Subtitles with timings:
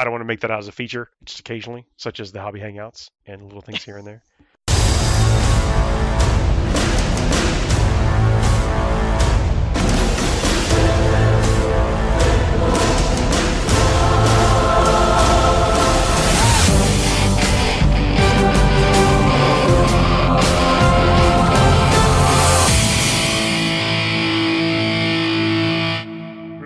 [0.00, 2.40] I don't want to make that out as a feature, just occasionally, such as the
[2.40, 4.22] hobby hangouts and little things here and there.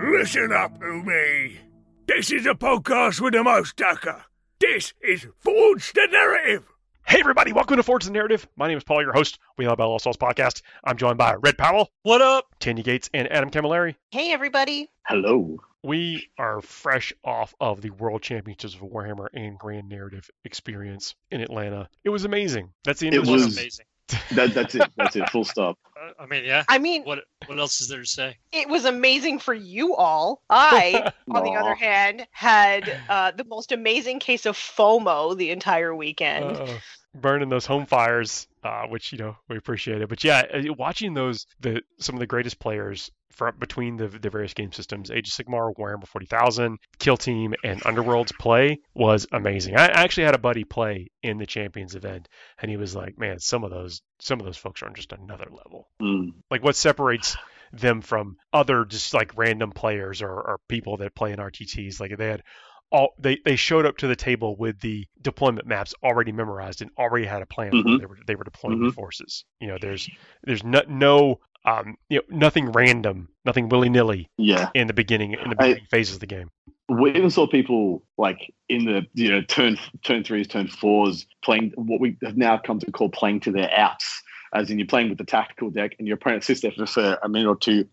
[0.09, 1.64] Listen up, Umi.
[2.07, 4.23] This is a podcast with the most ducker.
[4.59, 6.63] This is Forge the Narrative.
[7.07, 8.47] Hey everybody, welcome to Forge the Narrative.
[8.55, 9.37] My name is Paul, your host.
[9.57, 10.61] Bell of Lost Souls podcast.
[10.83, 11.89] I'm joined by Red Powell.
[12.03, 12.45] What up?
[12.59, 13.95] Tanya Gates and Adam Camilleri.
[14.11, 14.89] Hey, everybody.
[15.07, 15.57] Hello.
[15.83, 21.41] We are fresh off of the World Championships of Warhammer and Grand Narrative experience in
[21.41, 21.89] Atlanta.
[22.03, 22.69] It was amazing.
[22.83, 23.85] That's the end It of the was- amazing.
[24.31, 24.89] That, that's it.
[24.95, 25.29] That's it.
[25.29, 25.77] Full stop.
[25.97, 26.65] Uh, I mean, yeah.
[26.67, 28.35] I mean, What what else is there to say?
[28.51, 30.41] it was amazing for you all.
[30.49, 35.95] I, on the other hand, had uh, the most amazing case of FOMO the entire
[35.95, 36.57] weekend.
[36.57, 36.79] Uh,
[37.15, 40.09] burning those home fires, uh, which you know we appreciate it.
[40.09, 44.29] But yeah, uh, watching those the some of the greatest players from between the the
[44.29, 49.75] various game systems, Age of Sigmar, Warhammer 40,000, Kill Team, and Underworlds play was amazing.
[49.77, 52.27] I actually had a buddy play in the Champions event,
[52.61, 55.11] and he was like, "Man, some of those some of those folks are on just
[55.13, 55.87] another level.
[56.01, 56.31] Mm.
[56.49, 57.35] Like what separates."
[57.73, 62.15] them from other just like random players or, or people that play in RTTs like
[62.15, 62.43] they had
[62.91, 66.91] all they, they showed up to the table with the deployment maps already memorized and
[66.97, 67.99] already had a plan Mhm.
[67.99, 68.93] they were they were deploying the Mhm.
[68.93, 69.43] forces.
[69.59, 70.07] You know, there's
[70.43, 74.69] there's no, no um you know nothing random, nothing willy nilly Yeah.
[74.73, 76.49] in the beginning in the I- phases of the game.
[76.87, 81.73] We even saw people like in the you know turn turn threes, turn fours, playing
[81.75, 84.21] what we have now come to call playing to their outs.
[84.53, 87.17] As in, you're playing with the tactical deck, and your opponent sits there for for
[87.23, 87.87] a minute or two,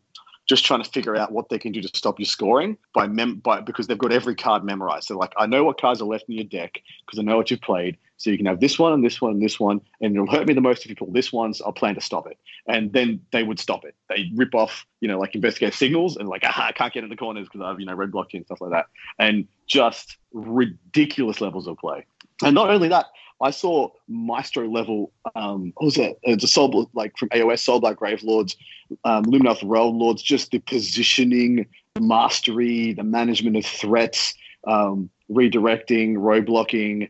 [0.46, 3.36] just trying to figure out what they can do to stop you scoring by mem
[3.36, 5.06] by because they've got every card memorized.
[5.06, 7.50] So like, I know what cards are left in your deck because I know what
[7.50, 7.96] you've played.
[8.16, 10.46] So you can have this one and this one and this one, and it'll hurt
[10.46, 11.54] me the most if you pull this one.
[11.54, 12.38] So I'll plan to stop it.
[12.68, 13.96] And then they would stop it.
[14.08, 17.10] They rip off, you know, like investigate signals and like, aha, I can't get in
[17.10, 18.86] the corners because I've, you know, red blocked you and stuff like that.
[19.18, 22.06] And just ridiculous levels of play.
[22.44, 23.06] And not only that,
[23.42, 25.12] I saw maestro level.
[25.34, 26.18] Um, what was it?
[26.22, 28.56] It's a soul like from AOS, Soulblight Gravelords,
[29.04, 30.22] um, Lumineth Realm Lords.
[30.22, 31.66] Just the positioning,
[32.00, 34.34] mastery, the management of threats,
[34.66, 37.08] um, redirecting, road blocking,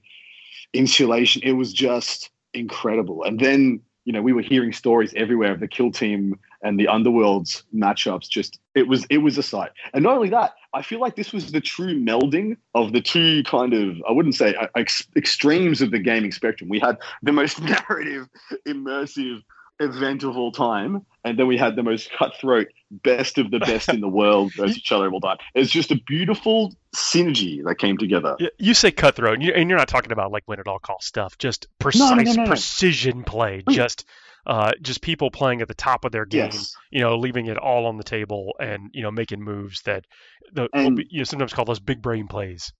[0.72, 1.42] insulation.
[1.44, 3.22] It was just incredible.
[3.24, 6.86] And then you know we were hearing stories everywhere of the kill team and the
[6.86, 8.28] underworlds matchups.
[8.28, 9.70] Just it was it was a sight.
[9.94, 13.42] And not only that, I feel like this was the true melding of the two
[13.44, 16.70] kind of I wouldn't say uh, ex- extremes of the gaming spectrum.
[16.70, 18.28] We had the most narrative,
[18.66, 19.42] immersive
[19.80, 23.88] event of all time, and then we had the most cutthroat, best of the best
[23.88, 25.38] in the world versus each other of all time.
[25.54, 28.36] It's just a beautiful synergy that came together.
[28.58, 31.06] You say cutthroat, and you- and you're not talking about like win at all cost
[31.08, 31.36] stuff.
[31.38, 32.46] Just no, precise no, no.
[32.46, 33.62] precision play.
[33.70, 34.04] Just
[34.46, 36.50] uh, just people playing at the top of their game.
[36.52, 36.74] Yes.
[36.90, 40.04] you know, leaving it all on the table and you know making moves that
[40.52, 42.72] the will And- be, you know sometimes call those big brain plays.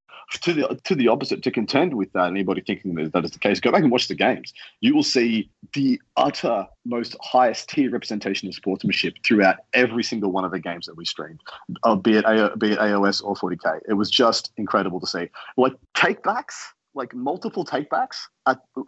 [0.43, 3.39] to the to the opposite to contend with that anybody thinking that that is the
[3.39, 7.91] case go back and watch the games you will see the utter most highest tier
[7.91, 11.41] representation of sportsmanship throughout every single one of the games that we streamed
[11.83, 15.29] uh, be it A- be it aos or 40k it was just incredible to see
[15.56, 16.55] like takebacks
[16.94, 18.19] like multiple takebacks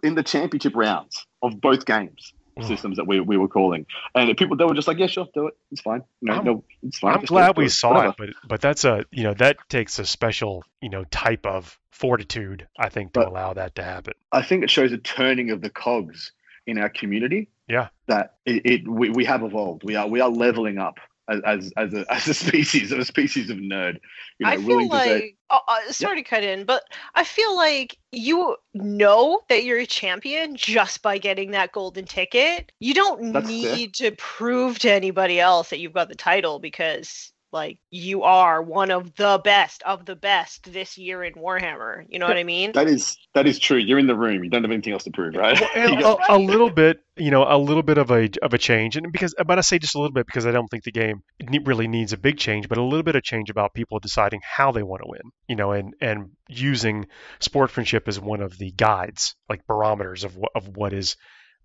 [0.02, 2.34] in the championship rounds of both games.
[2.62, 3.84] Systems that we, we were calling
[4.14, 6.64] and people they were just like yeah sure do it it's fine no I'm- no
[6.82, 9.34] it's fine I'm just glad we saw whatever." it, but but that's a you know
[9.34, 13.74] that takes a special you know type of fortitude I think to But- allow that
[13.76, 14.14] to happen.
[14.32, 16.32] I think it shows a turning of the cogs
[16.66, 17.48] in our community.
[17.68, 17.88] Yeah.
[18.06, 19.82] That it, it we, we have evolved.
[19.84, 20.98] We are we are leveling up
[21.28, 23.98] as as as a, as a species, a species of nerd.
[24.38, 26.84] You know, I feel willing to like, say, oh, uh, sorry to cut in, but
[27.14, 32.72] I feel like you know that you're a champion just by getting that golden ticket.
[32.80, 33.76] You don't That's fair.
[33.76, 38.60] need to prove to anybody else that you've got the title because, like, you are
[38.60, 42.04] one of the best of the best this year in Warhammer.
[42.08, 42.72] You know what I mean?
[42.72, 43.78] that is that is true.
[43.78, 44.44] You're in the room.
[44.44, 45.62] You don't have anything else to prove, right?
[45.74, 48.58] And got- a, a little bit, you know, a little bit of a of a
[48.58, 50.92] change, and because, but I say just a little bit because I don't think the
[50.92, 51.22] game
[51.64, 54.72] really needs a big change, but a little bit of change about people deciding how
[54.72, 57.06] they want to win, you know, and and using
[57.38, 61.16] sportsmanship as one of the guides, like barometers of what of what is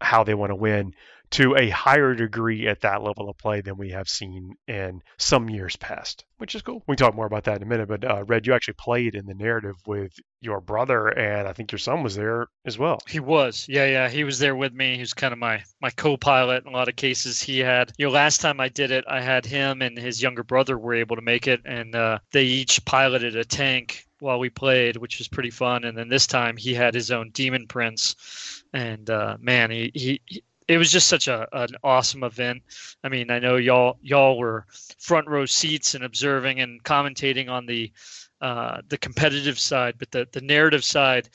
[0.01, 0.93] how they want to win
[1.31, 5.49] to a higher degree at that level of play than we have seen in some
[5.49, 6.83] years past, which is cool.
[6.87, 7.87] We can talk more about that in a minute.
[7.87, 10.11] But uh, Red, you actually played in the narrative with
[10.41, 12.99] your brother, and I think your son was there as well.
[13.07, 14.09] He was, yeah, yeah.
[14.09, 14.95] He was there with me.
[14.95, 17.41] He was kind of my my co-pilot in a lot of cases.
[17.41, 20.43] He had, you know, last time I did it, I had him and his younger
[20.43, 24.49] brother were able to make it, and uh, they each piloted a tank while we
[24.49, 25.83] played, which was pretty fun.
[25.83, 30.21] And then this time he had his own Demon Prince, and uh, man, he, he,
[30.25, 32.61] he it was just such a an awesome event.
[33.03, 34.67] I mean, I know y'all y'all were
[34.99, 37.91] front row seats and observing and commentating on the
[38.39, 41.27] uh, the competitive side, but the the narrative side.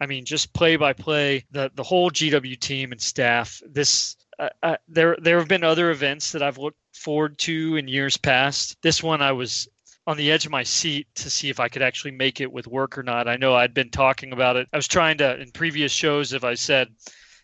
[0.00, 3.60] I mean, just play by play, the the whole GW team and staff.
[3.68, 7.88] This uh, uh, there there have been other events that I've looked forward to in
[7.88, 8.80] years past.
[8.82, 9.68] This one I was
[10.06, 12.66] on the edge of my seat to see if I could actually make it with
[12.66, 13.28] work or not.
[13.28, 14.66] I know I'd been talking about it.
[14.72, 16.88] I was trying to in previous shows if I said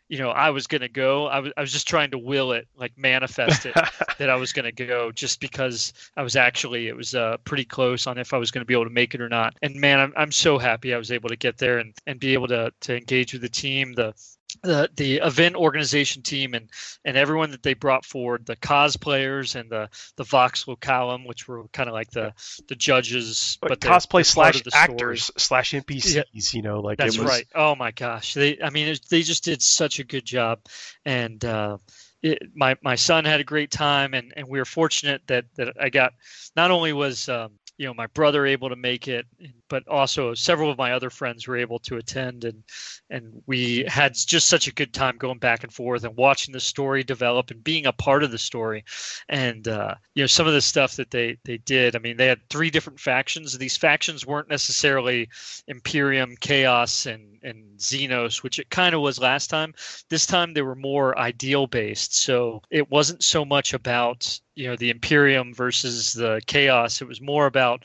[0.08, 1.26] you know I was gonna go.
[1.26, 3.74] I was I was just trying to will it, like manifest it
[4.18, 8.06] that I was gonna go, just because I was actually it was uh, pretty close
[8.06, 9.54] on if I was gonna be able to make it or not.
[9.62, 12.34] And man, I'm I'm so happy I was able to get there and and be
[12.34, 13.94] able to to engage with the team.
[13.94, 14.14] The
[14.62, 16.70] the the event organization team and
[17.04, 21.64] and everyone that they brought forward the cosplayers and the the vox localum which were
[21.68, 22.32] kind of like the
[22.68, 24.84] the judges but, but cosplay slash part the story.
[24.84, 26.54] actors slash NPCs.
[26.54, 27.46] You know, like That's it was, right.
[27.54, 28.60] Oh my gosh, they.
[28.60, 30.60] I mean, it, they just did such a good job,
[31.04, 31.78] and uh,
[32.22, 35.74] it, my my son had a great time, and and we were fortunate that that
[35.80, 36.14] I got.
[36.56, 39.26] Not only was um, you know my brother able to make it,
[39.68, 42.62] but also several of my other friends were able to attend, and
[43.10, 46.60] and we had just such a good time going back and forth and watching the
[46.60, 48.84] story develop and being a part of the story,
[49.28, 51.96] and uh, you know some of the stuff that they they did.
[51.96, 53.56] I mean, they had three different factions.
[53.56, 55.28] These factions weren't necessarily
[55.66, 59.74] Imperium, Chaos, and and Xenos, which it kind of was last time.
[60.08, 64.76] This time they were more ideal based, so it wasn't so much about you know
[64.76, 67.00] the Imperium versus the Chaos.
[67.00, 67.84] It was more about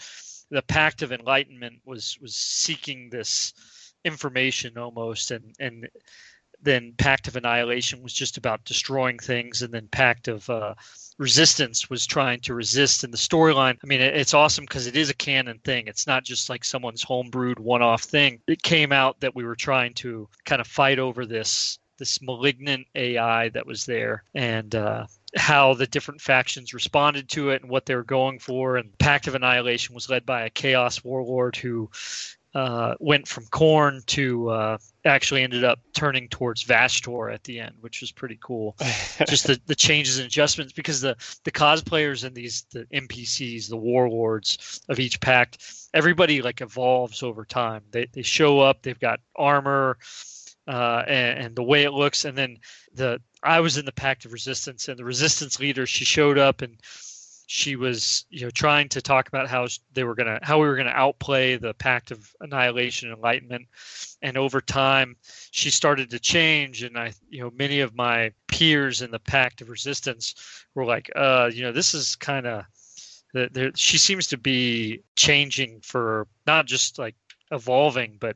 [0.50, 3.54] the Pact of Enlightenment was was seeking this
[4.04, 5.90] information almost, and and
[6.62, 10.76] then Pact of Annihilation was just about destroying things, and then Pact of uh,
[11.18, 13.04] Resistance was trying to resist.
[13.04, 15.88] in the storyline, I mean, it's awesome because it is a canon thing.
[15.88, 18.42] It's not just like someone's homebrewed one-off thing.
[18.48, 22.88] It came out that we were trying to kind of fight over this this malignant
[22.96, 25.06] AI that was there, and uh,
[25.36, 28.78] how the different factions responded to it and what they were going for.
[28.78, 31.90] And Pact of Annihilation was led by a Chaos Warlord who
[32.56, 37.76] uh, went from Khorne to uh, actually ended up turning towards Vashtorr at the end,
[37.80, 38.76] which was pretty cool.
[39.28, 43.78] Just the, the changes and adjustments because the the cosplayers and these the NPCs, the
[43.78, 47.84] warlords of each pact, everybody like evolves over time.
[47.92, 49.98] They they show up, they've got armor.
[50.70, 52.56] Uh, and, and the way it looks, and then
[52.94, 56.62] the I was in the Pact of Resistance, and the Resistance leader she showed up
[56.62, 56.78] and
[57.48, 60.76] she was you know trying to talk about how they were gonna how we were
[60.76, 63.68] gonna outplay the Pact of Annihilation and Enlightenment,
[64.22, 65.16] and over time
[65.50, 69.62] she started to change, and I you know many of my peers in the Pact
[69.62, 70.36] of Resistance
[70.76, 72.66] were like, uh, you know, this is kind of
[73.34, 73.72] there.
[73.76, 77.16] She seems to be changing for not just like
[77.50, 78.36] evolving, but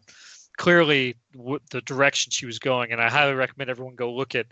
[0.58, 2.92] clearly w- the direction she was going.
[2.92, 4.48] And I highly recommend everyone go look at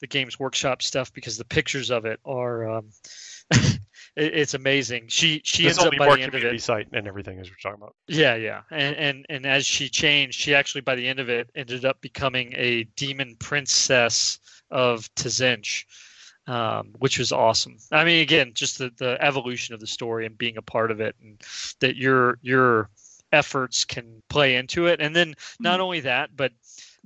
[0.00, 2.68] the Games Workshop stuff because the pictures of it are.
[2.68, 2.90] Um,
[3.52, 3.80] it,
[4.16, 5.06] it's amazing.
[5.08, 6.62] She she This ends up by the end of it.
[6.62, 7.94] site and everything as we're talking about.
[8.08, 11.50] Yeah, yeah, and and and as she changed, she actually by the end of it
[11.54, 14.38] ended up becoming a demon princess
[14.70, 15.84] of Tzeentch,
[16.46, 17.76] um, which was awesome.
[17.90, 21.00] I mean, again, just the the evolution of the story and being a part of
[21.00, 21.40] it, and
[21.80, 22.88] that your your
[23.32, 25.00] efforts can play into it.
[25.00, 25.62] And then hmm.
[25.62, 26.52] not only that, but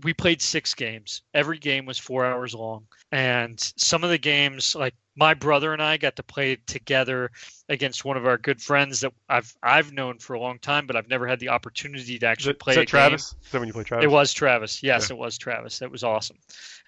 [0.03, 1.23] we played six games.
[1.33, 5.83] Every game was four hours long, and some of the games like my brother and
[5.83, 7.31] I got to play together
[7.71, 10.97] against one of our good friends that I've I've known for a long time, but
[10.97, 13.35] I've never had the opportunity to Is, actually it, play is that Travis?
[13.43, 14.05] Is that when you play Travis?
[14.05, 14.83] It was Travis.
[14.83, 15.17] Yes, Yeah.
[15.17, 15.81] it was Travis.
[15.81, 16.37] It was awesome.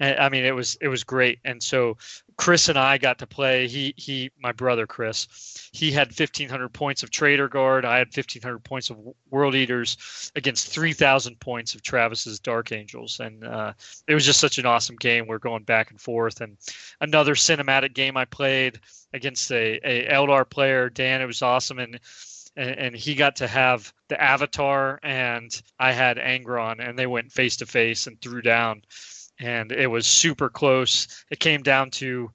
[0.00, 1.38] And, I mean, it was it was great.
[1.46, 1.96] And so
[2.38, 3.66] Chris and I got to play.
[3.66, 7.84] He he, my brother Chris, he had 1,500 points of Traitor Guard.
[7.84, 8.96] I had 1,500 points of
[9.28, 13.72] World Eaters against 3,000 points of Travis's Dark Angels, and uh,
[14.06, 15.26] it was just such an awesome game.
[15.26, 16.56] We're going back and forth, and
[17.00, 18.80] another cinematic game I played
[19.12, 21.20] against a, a Eldar player, Dan.
[21.20, 21.98] It was awesome, and,
[22.56, 27.56] and he got to have the Avatar, and I had Angron, and they went face
[27.56, 28.82] to face and threw down,
[29.38, 31.24] and it was super close.
[31.30, 32.30] It came down to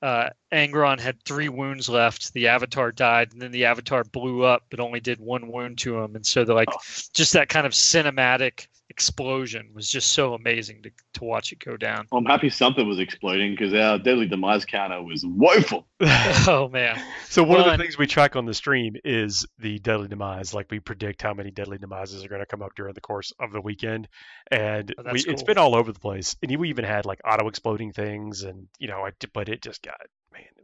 [0.00, 2.32] uh, Angron had three wounds left.
[2.32, 5.98] The Avatar died, and then the Avatar blew up, but only did one wound to
[5.98, 6.14] him.
[6.14, 6.68] And so they're like,
[7.14, 11.76] just that kind of cinematic explosion was just so amazing to, to watch it go
[11.76, 12.08] down.
[12.12, 15.86] I'm happy something was exploding because our deadly demise counter was woeful.
[16.46, 19.78] oh man, so one Well, of the things we track on the stream is the
[19.80, 20.54] deadly demise.
[20.54, 23.32] Like we predict how many deadly demises are going to come up during the course
[23.40, 24.08] of the weekend,
[24.50, 25.44] and Oh, we, that's it's cool.
[25.44, 26.36] been all over the place.
[26.42, 29.82] And we even had like auto exploding things, and you know, I, but it just
[29.82, 30.00] got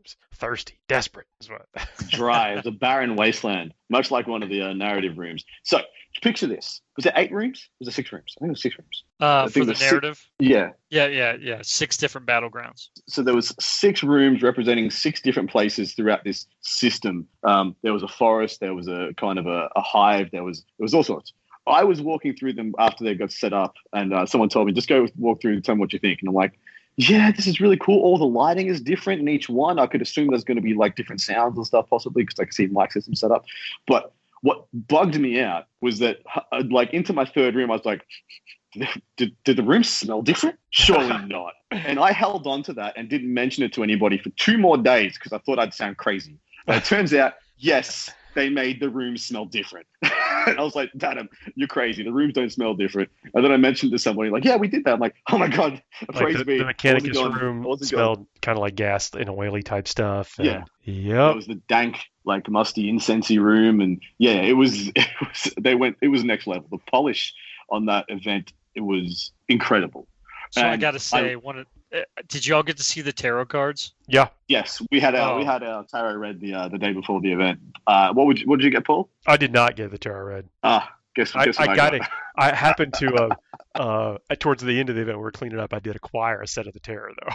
[0.04, 1.26] man, thirsty, desperate.
[1.40, 1.66] Is what.
[2.08, 2.52] dry.
[2.52, 5.44] It was a barren wasteland, much like one of the uh, narrative rooms.
[5.62, 5.80] So
[6.22, 7.68] picture this: was there eight rooms?
[7.78, 8.34] Was there six rooms?
[8.36, 9.04] I think it was six rooms.
[9.20, 10.28] Uh, for the the si- narrative.
[10.38, 10.70] Yeah.
[10.90, 11.60] Yeah, yeah, yeah.
[11.62, 12.88] Six different battlegrounds.
[13.08, 17.26] So there was six rooms representing six different places throughout this system.
[17.42, 18.60] Um, there was a forest.
[18.60, 20.30] There was a kind of a, a hive.
[20.30, 21.32] There was there was all sorts.
[21.66, 24.72] I was walking through them after they got set up, and uh, someone told me
[24.72, 26.20] just go walk through and tell me what you think.
[26.20, 26.58] And I'm like,
[26.96, 28.00] yeah, this is really cool.
[28.02, 29.78] All the lighting is different in each one.
[29.78, 32.44] I could assume there's going to be like different sounds and stuff possibly because I
[32.44, 33.44] can see mic system set up.
[33.86, 36.18] But what bugged me out was that
[36.52, 38.06] uh, like into my third room, I was like,
[39.16, 40.58] did, did the room smell different?
[40.70, 41.54] Surely not.
[41.70, 44.76] And I held on to that and didn't mention it to anybody for two more
[44.76, 46.38] days because I thought I'd sound crazy.
[46.66, 49.86] But it turns out, yes, they made the room smell different.
[50.46, 52.02] and I was like, Adam, you're crazy.
[52.02, 53.10] The rooms don't smell different.
[53.34, 54.94] And then I mentioned to somebody, like, yeah, we did that.
[54.94, 56.58] I'm like, oh my God, Like praise the, me.
[56.58, 60.38] the I wasn't Mechanicus going- room smelled kind of like gas and oily type stuff.
[60.38, 61.30] and- Yeah.
[61.30, 64.88] It was the dank, like musty incensey room, and yeah, it was.
[64.96, 65.54] It was.
[65.60, 65.96] They went.
[66.02, 66.66] It was next level.
[66.70, 67.34] The polish
[67.70, 70.06] on that event, it was incredible.
[70.54, 71.58] So I got to say, one.
[71.58, 73.92] Of, uh, did y'all get to see the tarot cards?
[74.06, 74.28] Yeah.
[74.46, 75.38] Yes, we had a, Oh.
[75.38, 77.58] we had a tarot read the uh, the day before the event.
[77.88, 79.08] Uh, what would you, what did you get, Paul?
[79.26, 80.48] I did not get the tarot read.
[80.62, 82.02] Ah, guess, I, guess I what got it.
[82.36, 83.14] I happened to,
[83.74, 85.74] uh, uh, towards the end of the event, we were cleaning up.
[85.74, 87.32] I did acquire a set of the tarot, though.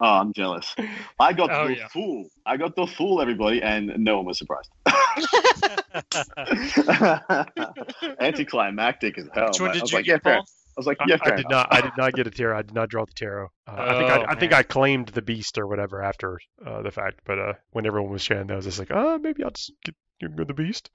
[0.00, 0.74] Oh, I'm jealous.
[1.18, 1.88] I got Oh, the yeah.
[1.88, 2.28] fool.
[2.46, 4.70] I got the fool, everybody, and no one was surprised.
[8.20, 9.48] Anticlimactic as hell.
[9.48, 10.34] Which one did you like, yeah, get, fair.
[10.36, 10.46] Paul?
[10.76, 11.68] I was like, I, yeah, I fair did enough.
[11.70, 11.74] not.
[11.74, 12.58] I did not get a tarot.
[12.58, 13.48] I did not draw the tarot.
[13.66, 14.10] Uh, I think.
[14.10, 14.52] I, Oh, I think.
[14.52, 17.20] I claimed the beast or whatever after uh, the fact.
[17.24, 20.46] But uh, when everyone was sharing those, it's like, oh, maybe I'll just get, get
[20.46, 20.90] the beast.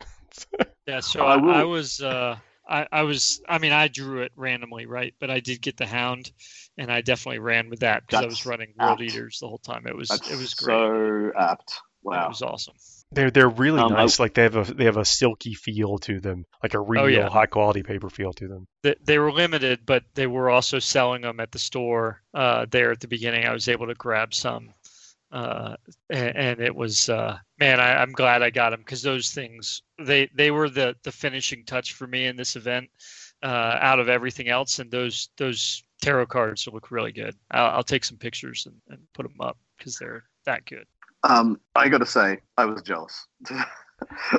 [0.87, 4.31] Yeah, so I I, I was uh I, I was I mean I drew it
[4.35, 5.13] randomly, right?
[5.19, 6.31] But I did get the hound
[6.77, 9.01] and I definitely ran with that because I was That's running world apt.
[9.01, 9.85] eaters the whole time.
[9.87, 10.75] It was That's it was great.
[10.75, 11.79] so apt.
[12.03, 12.75] Wow it was awesome.
[13.13, 14.19] They're they're really Um, I- nice.
[14.19, 17.05] Like they have a they have a silky feel to them, like a real Oh,
[17.07, 17.29] yeah.
[17.29, 18.67] high quality paper feel to them.
[18.83, 22.91] They, they were limited, but they were also selling them at the store uh, there
[22.91, 23.45] at the beginning.
[23.45, 24.73] I was able to grab some,
[25.31, 25.75] uh,
[26.09, 29.81] and, and it was uh, man, I, I'm glad I got them because those things
[29.99, 32.89] they they were the the finishing touch for me in this event.
[33.43, 37.35] Uh, out of everything else, and those those tarot cards look really good.
[37.49, 40.85] I'll, I'll take some pictures and, and put them up because they're that good.
[41.23, 43.27] Um, I got to say, I was jealous.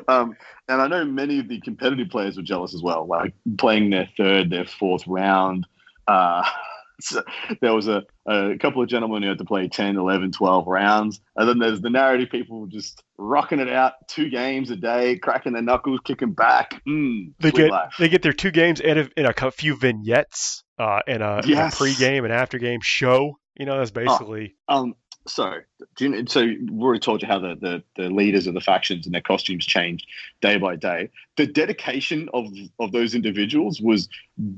[0.08, 0.36] um,
[0.68, 4.08] and I know many of the competitive players were jealous as well, like playing their
[4.16, 5.66] third, their fourth round.
[6.08, 6.44] Uh,
[7.00, 7.22] so
[7.60, 11.20] there was a, a couple of gentlemen who had to play 10, 11, 12 rounds.
[11.36, 15.52] And then there's the narrative people just rocking it out two games a day, cracking
[15.52, 16.82] their knuckles, kicking back.
[16.86, 17.94] Mm, They get life.
[17.98, 21.44] they get their two games and a, and a few vignettes uh, and a, and
[21.44, 21.78] a Yes.
[21.78, 23.38] pre-game and after-game show.
[23.56, 24.94] You know, that's basically Um,
[25.26, 25.54] so,
[25.96, 29.06] do you, so we already told you how the, the, the leaders of the factions
[29.06, 30.06] and their costumes changed
[30.40, 31.10] day by day.
[31.36, 32.46] The dedication of
[32.78, 34.08] of those individuals was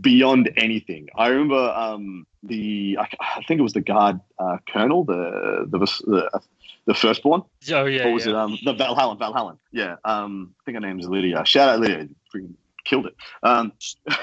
[0.01, 1.09] beyond anything.
[1.17, 5.79] I remember um, the I, I think it was the guard uh, colonel, the the
[5.79, 6.41] the,
[6.87, 7.43] the firstborn.
[7.71, 8.33] Oh yeah, Or was yeah.
[8.33, 8.75] it um, the?
[8.75, 9.59] Valhallan.
[9.73, 9.97] Yeah.
[10.05, 11.45] Um, I think her name's Lydia.
[11.45, 12.09] Shout out Lydia.
[12.35, 12.55] Freaking
[12.85, 13.17] killed it.
[13.43, 13.73] Um,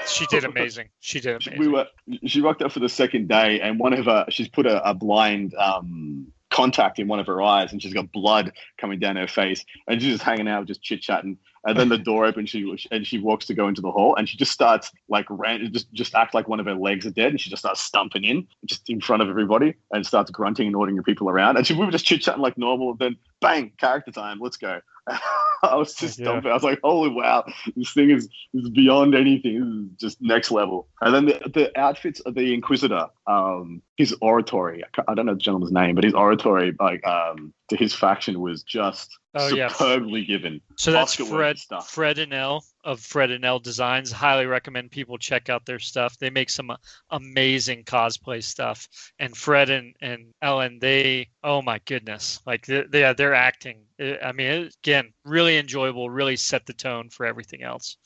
[0.06, 0.88] she did amazing.
[1.00, 1.58] She did amazing.
[1.58, 1.86] we were
[2.26, 4.94] she rocked up for the second day and one of her she's put a, a
[4.94, 9.26] blind um contact in one of her eyes and she's got blood coming down her
[9.26, 13.06] face and she's just hanging out just chit-chatting and then the door opens she and
[13.06, 16.14] she walks to go into the hall and she just starts like ran just just
[16.14, 18.88] act like one of her legs are dead and she just starts stumping in just
[18.90, 21.90] in front of everybody and starts grunting and ordering people around and she we were
[21.90, 24.78] just chit-chatting like normal and then bang character time let's go
[25.64, 26.26] I was just Yeah.
[26.26, 26.50] stumping.
[26.50, 27.44] I was like, "Holy wow,
[27.76, 29.60] this thing is is beyond anything.
[29.60, 34.14] This is just next level." And then the, the outfits of the Inquisitor, um, his
[34.20, 34.82] oratory.
[34.84, 38.40] I, I don't know the gentleman's name, but his oratory, like um, to his faction,
[38.40, 39.68] was just Oh, yeah.
[39.68, 40.60] superbly given.
[40.76, 41.82] So that's Oscar-worthy Fred.
[41.84, 44.12] Fred and L of Fred and L Designs.
[44.12, 46.18] Highly recommend people check out their stuff.
[46.18, 46.76] They make some uh,
[47.10, 48.88] amazing cosplay stuff.
[49.18, 53.84] And Fred and, and Ellen, they oh my goodness, like they, they they're acting.
[53.98, 56.10] Uh, I mean, again, really enjoyable.
[56.10, 57.96] Really set the tone for everything else.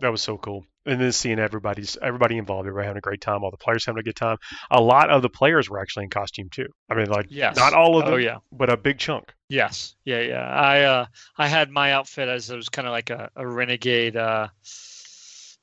[0.00, 0.64] That was so cool.
[0.86, 4.00] And then seeing everybody's everybody involved, everybody having a great time, all the players having
[4.00, 4.38] a good time.
[4.70, 6.68] A lot of the players were actually in costume too.
[6.88, 7.56] I mean, like Yes.
[7.56, 8.36] not all of them, Oh yeah.
[8.52, 9.34] but a big chunk.
[9.50, 9.96] Yes.
[10.04, 10.20] Yeah.
[10.20, 10.46] Yeah.
[10.48, 14.16] I uh I had my outfit as it was kind of like a, a renegade
[14.16, 14.48] uh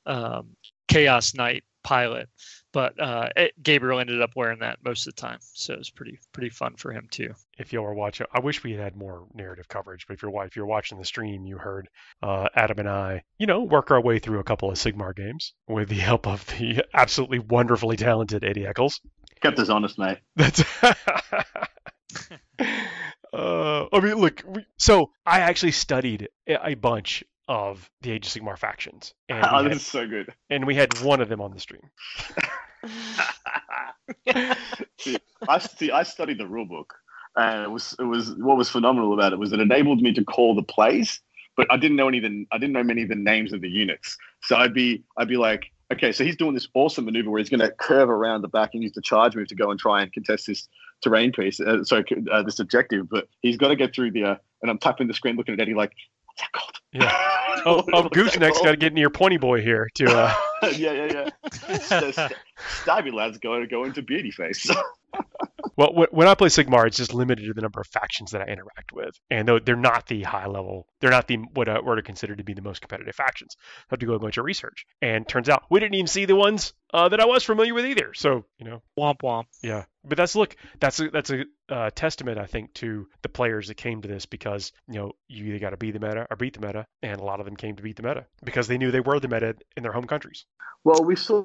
[0.04, 0.50] um
[0.88, 2.28] chaos knight pilot,
[2.76, 5.88] but uh it, Gabriel ended up wearing that most of the time, so it was
[5.88, 7.32] pretty pretty fun for him too.
[7.58, 10.06] if y'all were watching, I wish we had had more narrative coverage.
[10.06, 11.88] But if you're if you're watching the stream, you heard
[12.22, 15.54] uh, Adam and I, you know, work our way through a couple of Sigmar games
[15.66, 19.00] with the help of the absolutely wonderfully talented Eddie Eccles.
[19.40, 20.18] Kept us honest, mate.
[20.36, 20.62] That's
[23.32, 24.42] Uh, I mean, look.
[24.46, 29.44] We, so I actually studied a a bunch of the Age of Sigmar factions, and
[29.50, 30.32] oh, had, is so good.
[30.50, 31.82] and we had one of them on the stream.
[34.98, 35.16] see,
[35.48, 35.90] I see.
[35.90, 36.94] I studied the rule book,
[37.36, 40.24] and it was it was what was phenomenal about it was it enabled me to
[40.24, 41.20] call the plays,
[41.56, 43.60] but I didn't know any of the I didn't know many of the names of
[43.60, 44.16] the units.
[44.42, 47.50] So I'd be I'd be like, okay, so he's doing this awesome maneuver where he's
[47.50, 50.02] going to curve around the back and use the charge move to go and try
[50.02, 50.68] and contest this
[51.02, 53.08] terrain piece, uh, sorry, uh, this objective.
[53.08, 55.60] But he's got to get through the, uh, and I'm tapping the screen, looking at
[55.60, 56.15] Eddie like, what's that called?
[56.92, 57.32] Yeah.
[57.64, 60.04] Oh, oh What's that Gooseneck's got to get near Pointy Boy here to.
[60.04, 60.32] Uh,
[60.76, 61.78] yeah, yeah, yeah.
[61.78, 62.32] So, st-
[62.84, 64.70] Stabby lads go go into beauty face.
[65.76, 68.44] well, when I play Sigmar, it's just limited to the number of factions that I
[68.44, 71.96] interact with, and though they're not the high level, they're not the what I were
[71.96, 73.56] to consider to be the most competitive factions.
[73.58, 76.24] I have to go a bunch of research, and turns out we didn't even see
[76.24, 78.12] the ones uh, that I was familiar with either.
[78.14, 79.44] So you know, Womp womp.
[79.62, 83.68] Yeah, but that's look, that's a that's a uh, testament, I think, to the players
[83.68, 86.36] that came to this because you know you either got to be the meta or
[86.36, 88.78] beat the meta, and a lot of them came to beat the meta because they
[88.78, 90.45] knew they were the meta in their home countries.
[90.84, 91.44] Well, we saw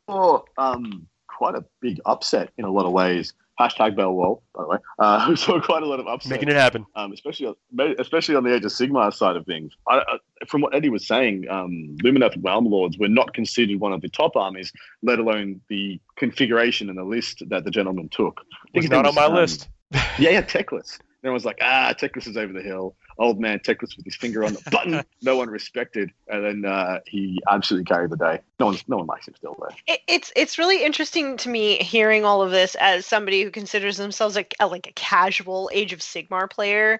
[0.57, 3.33] um, quite a big upset in a lot of ways.
[3.59, 4.77] Hashtag Bell Wall, by the way.
[4.99, 6.31] Uh, we saw quite a lot of upset.
[6.31, 6.85] Making it happen.
[6.95, 9.73] um, especially on, especially on the Age of Sigmar side of things.
[9.87, 13.79] I, I, from what Eddie was saying, um, Lumineth and Realm Lords were not considered
[13.79, 14.71] one of the top armies,
[15.03, 18.41] let alone the configuration and the list that the gentleman took.
[18.73, 19.67] Was not on my um, list.
[20.17, 20.37] Yeah, yeah.
[20.39, 22.95] And everyone's like, ah, Teclis is over the hill.
[23.21, 25.03] Old man Teclis with his finger on the button.
[25.21, 28.39] no one respected, and then uh, he absolutely carried the day.
[28.59, 29.75] No one, no one likes him still though.
[29.87, 33.97] it, it's it's really interesting to me hearing all of this as somebody who considers
[33.97, 36.99] themselves like a, like a casual Age of Sigmar player,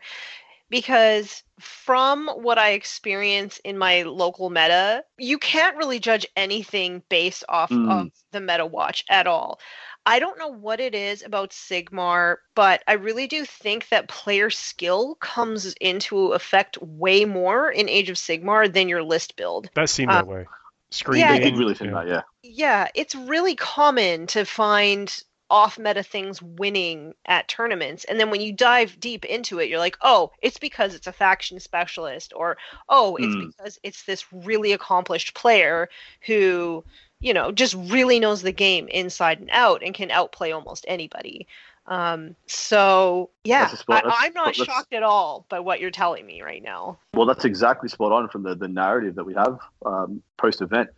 [0.70, 7.44] because from what I experience in my local meta, you can't really judge anything based
[7.50, 7.90] off Mm.
[7.90, 9.60] of the meta watch at all.
[10.06, 14.50] I don't know what it is about Sigmar, but I really do think that player
[14.50, 19.70] skill comes into effect way more in Age of Sigmar than your list build.
[19.76, 20.46] That seemed uh, that way.
[20.90, 22.04] Screen yeah, I baiting, did really think yeah.
[22.04, 22.22] that, yeah.
[22.44, 28.06] Yeah, it's really common to find off meta things winning at tournaments.
[28.06, 31.12] And then when you dive deep into it, you're like, oh, it's because it's a
[31.14, 32.58] faction specialist, or
[32.90, 33.48] oh, it's Hmm.
[33.48, 35.90] because it's this really accomplished player
[36.26, 36.84] who,
[37.22, 41.48] you know, just really knows the game inside and out and can outplay almost anybody.
[41.88, 46.42] Um, so yeah, spot- I, I'm not shocked at all by what you're telling me
[46.42, 47.00] right now.
[47.14, 50.90] Well, that's exactly spot on from the, the narrative that we have um, post event.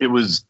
[0.00, 0.44] It was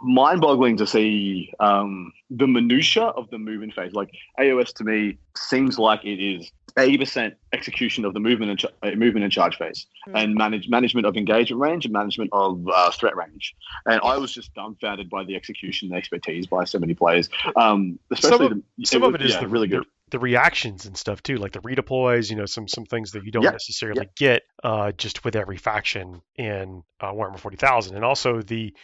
[0.00, 3.92] mind boggling to see um, the minutia of the movement phase.
[3.92, 8.96] Like AOS to me seems like it is 80% execution of the movement and, ch-
[8.96, 10.16] movement and charge phase, Hmm.
[10.16, 13.54] and manage management of engagement range and management of uh, threat range.
[13.86, 17.28] And I was just dumbfounded by the execution and expertise by so many players.
[17.56, 19.82] Um, especially of- the, Some it of it is yeah, the really good.
[19.82, 22.28] The, the reactions and stuff too, like the redeploys.
[22.30, 25.56] You know, some some things that you don't Yep, necessarily get uh, just with every
[25.56, 28.74] faction in uh, Warhammer Forty Thousand, and also the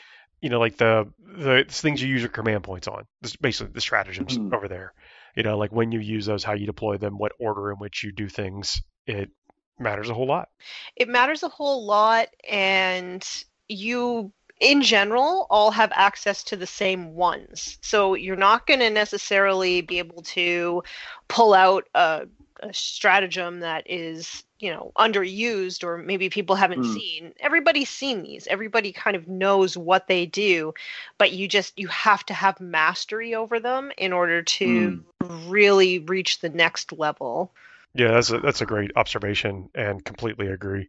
[0.40, 3.04] you know like the the things you use your command points on.
[3.22, 4.52] This, basically, the stratagems Mhm.
[4.54, 4.92] over there.
[5.36, 8.02] You know, like when you use those, how you deploy them, what order in which
[8.02, 8.82] you do things.
[9.06, 9.30] It
[9.78, 10.48] matters a whole lot.
[10.96, 13.26] it matters a whole lot and
[13.68, 18.90] you in general all have access to the same ones so you're not going to
[18.90, 20.82] necessarily be able to
[21.28, 22.26] pull out a,
[22.62, 27.00] a stratagem that is you know underused or maybe people haven't Hmm.
[27.00, 30.72] seen everybody's seen these everybody kind of knows what they do
[31.18, 36.40] but you just you have to have mastery over them in order to really reach
[36.40, 37.52] the next level
[37.94, 40.88] Yeah, that's a, that's a great observation, and completely agree.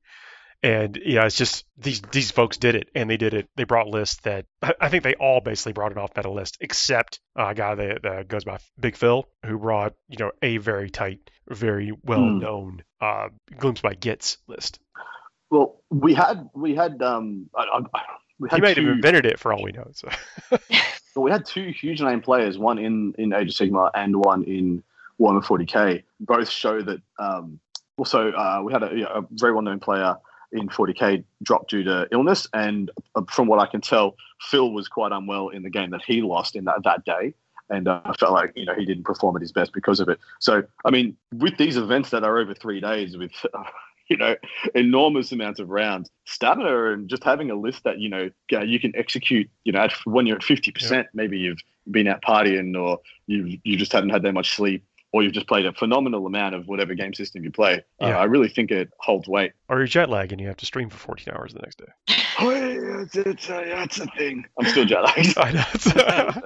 [0.63, 3.49] And yeah, it's just these these folks did it, and they did it.
[3.55, 4.45] They brought lists that
[4.79, 8.03] I think they all basically brought an off meta list, except uh, a guy that,
[8.03, 12.83] that goes by Big Phil, who brought you know a very tight, very well known
[13.01, 14.79] uh, Gloomspite Gitz list.
[15.49, 17.63] Well, we had we had um I,
[17.95, 18.01] I,
[18.39, 19.89] we had He might two, have invented it for all we know.
[19.93, 20.09] So
[21.15, 24.43] but we had two huge name players, one in in Age of Sigmar and one
[24.43, 24.83] in
[25.19, 26.03] Warhammer 40k.
[26.19, 27.01] Both show that.
[27.17, 27.59] Um,
[27.97, 30.17] also, uh, we had a, a very well known player
[30.51, 34.87] in 40k dropped due to illness, and uh, from what I can tell, Phil was
[34.87, 37.33] quite unwell in the game that he lost in that that day.
[37.69, 40.09] And uh, I felt like you know he didn't perform at his best because of
[40.09, 40.19] it.
[40.39, 43.31] So I mean, with these events that are over three days, with
[44.09, 44.35] you know
[44.75, 48.95] enormous amounts of rounds, stamina, and just having a list that you know you can
[48.95, 49.49] execute.
[49.63, 53.57] You know, at, when you're at fifty percent, maybe you've been out partying, or you
[53.63, 56.67] you just haven't had that much sleep, or you've just played a phenomenal amount of
[56.67, 57.83] whatever game system you play.
[58.01, 58.17] Uh, Yeah.
[58.19, 59.51] I really think it holds weight.
[59.69, 62.15] or you're jet lag and you have to stream for 14 hours the next day.
[62.39, 64.45] it's, it's, yeah, it's a thing.
[64.59, 65.33] I'm still jet lagged.
[65.37, 66.31] I know.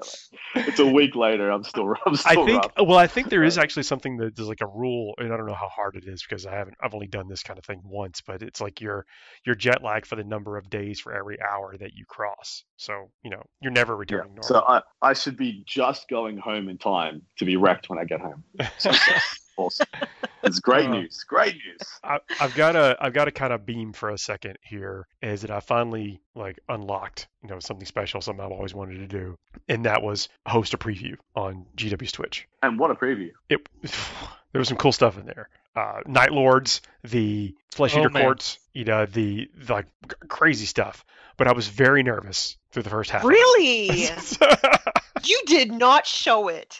[0.55, 1.49] It's- a week later.
[1.51, 1.93] I'm still.
[2.05, 2.71] I'm I think rough.
[2.87, 5.47] well, I think there is actually something that there's like a rule, and I don't
[5.47, 7.81] know how hard it is because I haven't I've only done this kind of thing
[7.83, 9.05] once, but it's like your
[9.45, 12.63] your jet lag for the number of days for every hour that you cross.
[12.77, 13.99] So you know you're never Yeah.
[13.99, 14.43] returning normal.
[14.43, 18.05] So I, I should be just going home in time to be wrecked when I
[18.05, 18.43] get home.
[18.77, 18.91] So,
[19.57, 19.87] awesome.
[20.45, 21.23] It's great Uh, news.
[21.27, 21.79] Great news.
[22.03, 25.41] I, I've got to I've got to kind of beam for a second here is
[25.41, 29.37] that I finally like unlocked you know something special something I've always wanted to do
[29.67, 32.47] and that was host a preview on GW's Twitch.
[32.63, 33.31] And what a preview.
[33.49, 33.67] It
[34.51, 35.49] there was some cool stuff in there.
[35.75, 38.23] Uh, Night Lords, the Flesh Oh, Eater man.
[38.23, 39.87] Courts, you know the, the like
[40.29, 41.03] crazy stuff.
[41.37, 43.25] But I was very nervous through the first half.
[43.25, 43.87] Really?
[43.89, 44.37] it.
[45.27, 46.79] You did not show it.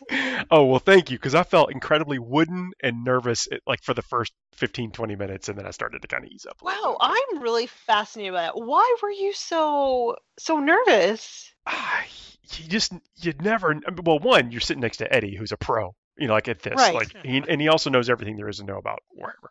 [0.51, 4.01] oh well thank you because i felt incredibly wooden and nervous at, like for the
[4.01, 6.97] first 15 20 minutes and then i started to kind of ease up Wow.
[6.99, 8.53] I'm really fascinated by that.
[8.57, 11.51] Why were you so so nervous?
[11.65, 12.03] Ah,
[12.57, 16.27] you just you'd never well one you're sitting next to eddie who's a pro you
[16.27, 16.93] know like at this Right.
[16.93, 19.49] like he, and he also knows everything there is to know about warhammer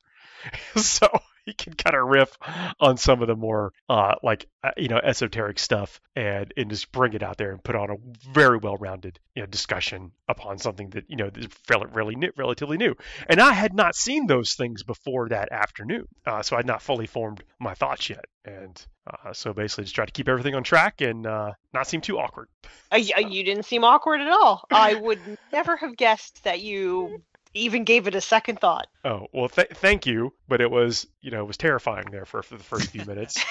[0.80, 1.08] so
[1.46, 2.36] he can kind of riff
[2.80, 6.90] on some of the more uh like uh, you know esoteric stuff and and just
[6.92, 7.96] bring it out there and put on a
[8.32, 12.30] very well rounded you know discussion upon something that you know is fairly really new,
[12.36, 12.94] relatively new.
[13.28, 17.06] And i had not seen those things before that afternoon uh, so i'd not fully
[17.06, 18.24] formed my thoughts yet.
[18.44, 22.00] And uh, so basically just try to keep everything on track and uh, not seem
[22.00, 22.48] too awkward.
[22.92, 24.64] Uh, uh, you didn't seem awkward at all.
[24.70, 25.20] I would
[25.52, 27.22] never have guessed that you
[27.54, 28.88] even gave it a second thought.
[29.04, 32.42] Oh well, th- thank you, but it was you know it was terrifying there for,
[32.42, 33.42] for the first few minutes,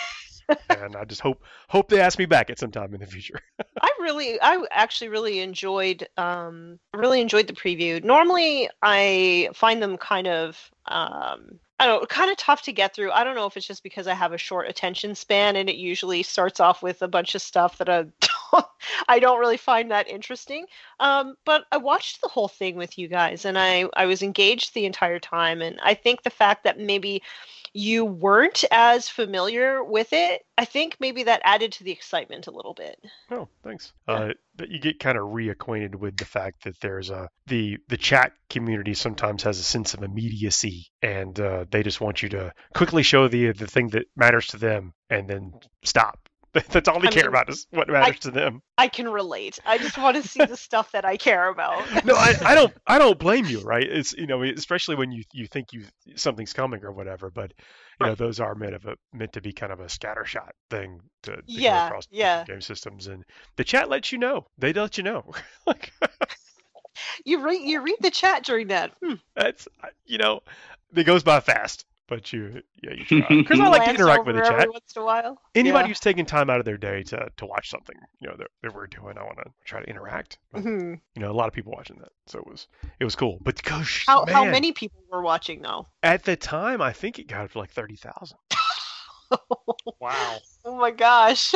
[0.69, 3.41] and I just hope hope they ask me back at some time in the future.
[3.81, 8.03] I really, I actually really enjoyed, um, really enjoyed the preview.
[8.03, 12.95] Normally, I find them kind of, um, I don't know, kind of tough to get
[12.95, 13.11] through.
[13.11, 15.75] I don't know if it's just because I have a short attention span, and it
[15.75, 18.05] usually starts off with a bunch of stuff that I
[19.07, 20.65] I don't really find that interesting.
[20.99, 24.73] Um, but I watched the whole thing with you guys, and I, I was engaged
[24.73, 27.21] the entire time, and I think the fact that maybe
[27.73, 32.51] you weren't as familiar with it, I think maybe that added to the excitement a
[32.51, 33.03] little bit.
[33.31, 33.93] Oh, thanks.
[34.07, 34.13] Yeah.
[34.13, 37.97] Uh, but you get kind of reacquainted with the fact that there's a the the
[37.97, 42.53] chat community sometimes has a sense of immediacy, and uh, they just want you to
[42.75, 46.22] quickly show the the thing that matters to them, and then stop.
[46.69, 48.61] That's all they I care mean, about is what matters to them.
[48.77, 49.57] I can relate.
[49.65, 52.05] I just want to see the stuff that I care about.
[52.05, 53.83] no, I, I don't I don't blame you, right?
[53.83, 55.85] It's you know, especially when you you think you
[56.15, 57.53] something's coming or whatever, but
[57.99, 60.99] you know, those are meant of a meant to be kind of a scattershot thing
[61.23, 62.43] to, to Yeah, across yeah.
[62.45, 63.23] game systems and
[63.55, 64.45] the chat lets you know.
[64.57, 65.33] They let you know.
[65.65, 65.91] like
[67.25, 68.91] You read you read the chat during that.
[69.03, 69.15] Hmm.
[69.35, 69.67] that's
[70.05, 70.41] you know,
[70.95, 71.85] it goes by fast.
[72.09, 73.27] But you yeah, you try.
[73.37, 74.59] Because I like to interact with the over chat.
[74.61, 75.41] every once in a while.
[75.55, 75.87] Anybody Yeah.
[75.87, 78.75] who's taking time out of their day to, to watch something, you know, that, that
[78.75, 80.37] we're doing, I want to try to interact.
[80.51, 80.99] But, Mhm.
[81.15, 82.67] you know, a lot of people watching that, so it was
[82.99, 83.37] it was cool.
[83.41, 85.87] But gosh, How how many people were watching though?
[86.03, 88.37] At the time, I think it got up to like 30,000.
[89.99, 90.37] Wow.
[90.65, 91.53] Oh my gosh.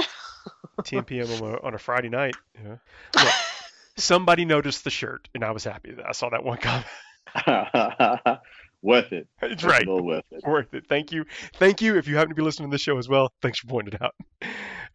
[0.83, 1.27] 10 p.m.
[1.31, 2.35] on a, on a Friday night.
[2.55, 2.77] Yeah.
[3.15, 3.33] Look,
[3.97, 6.85] somebody noticed the shirt, and I was happy that I saw that one comment.
[8.81, 9.27] Worth it.
[9.41, 9.87] It's It's right.
[9.87, 10.43] all worth it.
[10.45, 10.85] Worth it.
[10.87, 11.25] Thank you.
[11.55, 11.97] Thank you.
[11.97, 14.01] If you happen to be listening to the show as well, thanks for pointing it
[14.01, 14.15] out.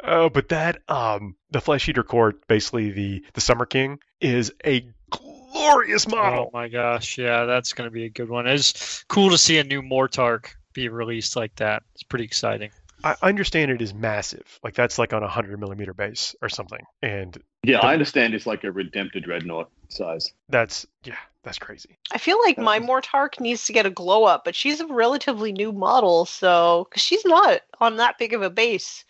[0.04, 4.86] Oh, but that, um, the Flesh Eater Court, basically the, the Summer King, is a
[5.10, 6.46] glorious model.
[6.46, 8.46] Oh my gosh, yeah, that's going to be a good one.
[8.46, 11.82] It's cool to see a new Mortarch be released like that.
[11.94, 12.70] It's pretty exciting.
[13.04, 14.60] I understand it is massive.
[14.62, 16.78] Like that's like on a 100 millimeter base or something.
[17.02, 20.32] And Yeah, I understand it's like a Redemptor Dreadnought size.
[20.48, 21.98] that's, yeah, that's crazy.
[22.12, 25.52] I feel like my Mortarch needs to get a glow up, but she's a relatively
[25.52, 29.04] new model, so because she's not on that big of a base.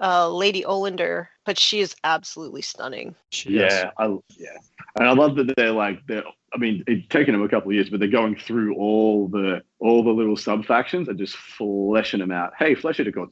[0.00, 3.14] Uh, Lady Olynder, but she is absolutely stunning.
[3.30, 3.72] She is.
[3.72, 4.56] Yeah, I, yeah,
[4.98, 6.24] and I love that they're like they're.
[6.54, 9.62] I mean, it's taken them a couple of years, but they're going through all the
[9.78, 12.52] all the little sub factions and just fleshing them out.
[12.58, 13.30] Hey, flesh it, got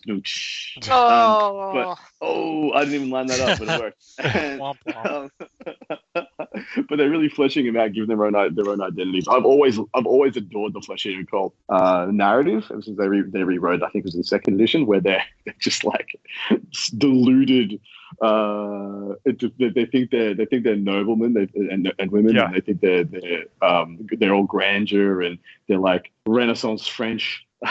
[0.91, 4.05] Oh, Oh, I didn't even line that up, but it worked.
[4.41, 5.31] And, Womp womp.
[6.15, 6.27] um,
[6.89, 9.29] but they're really fleshing them out, giving them their own their own identities.
[9.29, 13.31] I've always I've always adored the Flesh Eater Courts uh, narrative ever since they re-
[13.31, 13.83] they rewrote.
[13.83, 16.19] I think it was the second edition where they're, they're just like
[16.97, 17.81] deluded.
[18.21, 22.47] Uh, it, they, they think they're they think they're noblemen they, and, and women, Yeah.
[22.47, 27.47] and they think they're they're um, they're all grandeur and they're like Renaissance French.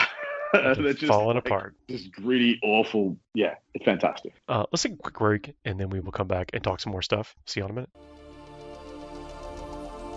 [0.52, 1.76] They're they're just falling like, apart.
[1.88, 3.16] Just gritty, awful.
[3.34, 4.32] Yeah, it's fantastic.
[4.48, 6.90] Uh, let's take a quick break and then we will come back and talk some
[6.90, 7.36] more stuff.
[7.46, 7.90] See you in a minute.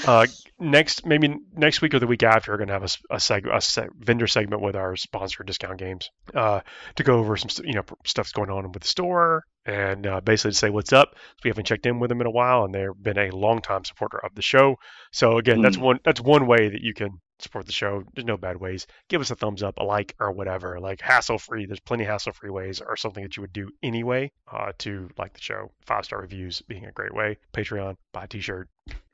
[0.06, 0.26] Uh,
[0.58, 3.58] next, maybe next week or the week after, we're gonna have a, a, seg- a
[3.58, 6.60] seg- vendor segment with our sponsor, Discount Games, uh,
[6.96, 10.52] to go over some you know stuff's going on with the store and uh, basically
[10.52, 11.14] to say what's up.
[11.42, 13.84] We haven't checked in with them in a while, and they've been a long time
[13.84, 14.76] supporter of the show.
[15.12, 15.82] So again, that's Mm.
[15.82, 18.02] one that's one way that you can support the show.
[18.14, 18.86] There's no bad ways.
[19.08, 20.80] Give us a thumbs up, a like, or whatever.
[20.80, 21.66] Like hassle free.
[21.66, 25.08] There's plenty of hassle free ways, or something that you would do anyway uh, to
[25.16, 25.70] like the show.
[25.86, 27.38] Five star reviews being a great way.
[27.54, 28.68] Patreon, buy a T-shirt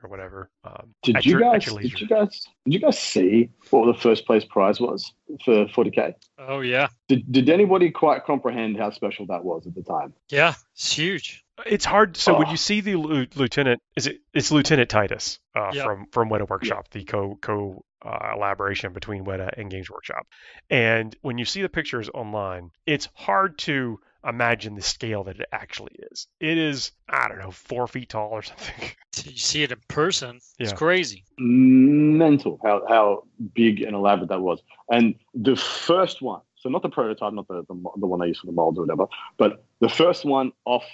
[0.05, 0.51] or whatever.
[0.65, 1.65] Um, Did you your- guys?
[1.65, 2.47] Did you guys?
[2.65, 5.13] Did you guys see what the first place prize was
[5.45, 6.15] for 40k?
[6.39, 10.13] Oh yeah, Did Did anybody quite comprehend how special that was at the time?
[10.31, 11.43] yeah, it's huge.
[11.67, 12.17] It's hard.
[12.17, 12.51] So when Oh.
[12.51, 14.19] you see the lieutenant, is it?
[14.35, 15.85] It's Lieutenant Titus uh, Yeah.
[15.85, 20.27] from from Weta Workshop, the co co uh, elaboration between Weta and Games Workshop.
[20.69, 25.49] And when you see the pictures online, it's hard to imagine the scale that it
[25.53, 26.27] actually is.
[26.41, 28.91] It is, I don't know, four feet tall or something.
[29.25, 30.41] You see it in person.
[30.59, 30.77] It's Yeah.
[30.77, 31.25] crazy.
[31.39, 33.23] Mental how how
[33.55, 34.61] big and elaborate that was.
[34.91, 38.41] And the first one, so not the prototype, not the the, the one they used
[38.41, 39.07] for the molds or whatever,
[39.37, 40.85] but the first one off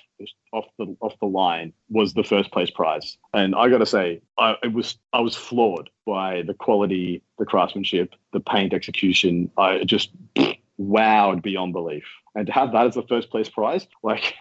[0.52, 3.16] off the off the line was the first place prize.
[3.32, 7.46] And I got to say, I it was I was floored by the quality, the
[7.46, 9.50] craftsmanship, the paint execution.
[9.56, 10.10] I just
[10.80, 12.04] wowed beyond belief.
[12.34, 14.34] And to have that as the first place prize, like.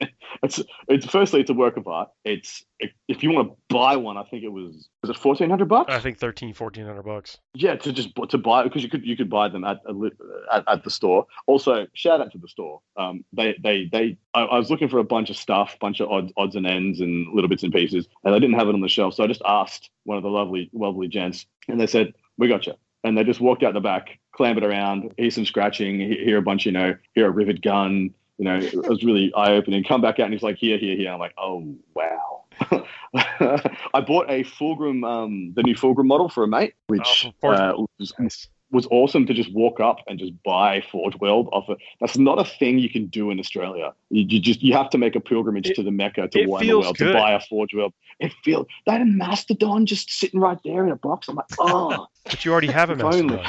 [0.42, 2.08] it's it's firstly it's a work of art.
[2.24, 5.50] It's if, if you want to buy one, I think it was was it fourteen
[5.50, 5.92] hundred bucks.
[5.92, 7.38] I think 13, 1400 bucks.
[7.54, 9.80] Yeah, to just to buy because you could you could buy them at
[10.52, 11.26] at, at the store.
[11.46, 12.80] Also, shout out to the store.
[12.96, 14.16] Um, they they they.
[14.34, 17.00] I, I was looking for a bunch of stuff, bunch of odds odds and ends
[17.00, 19.14] and little bits and pieces, and they didn't have it on the shelf.
[19.14, 22.66] So I just asked one of the lovely lovely gents, and they said we got
[22.66, 22.74] you.
[23.04, 26.66] And they just walked out the back, clambered around, hear some scratching, hear a bunch,
[26.66, 28.12] you know, hear a rivet gun.
[28.38, 29.84] You know, it was really eye opening.
[29.84, 31.10] Come back out and he's like, here, here, here.
[31.12, 32.44] I'm like, oh wow.
[33.14, 37.74] I bought a Fulgrim, um, the new Fulgrim model for a mate, which Oh, uh,
[37.98, 38.48] was, Nice.
[38.70, 41.78] was awesome to just walk up and just buy Forge World off it.
[42.00, 43.92] That's not a thing you can do in Australia.
[44.10, 46.84] You, you just you have to make a pilgrimage It- to the Mecca to feels
[46.84, 47.12] world good.
[47.12, 47.92] to buy a Forge World.
[48.18, 51.28] It feels that a Mastodon just sitting right there in a box.
[51.28, 53.44] I'm like, oh, But you already have a Mastodon.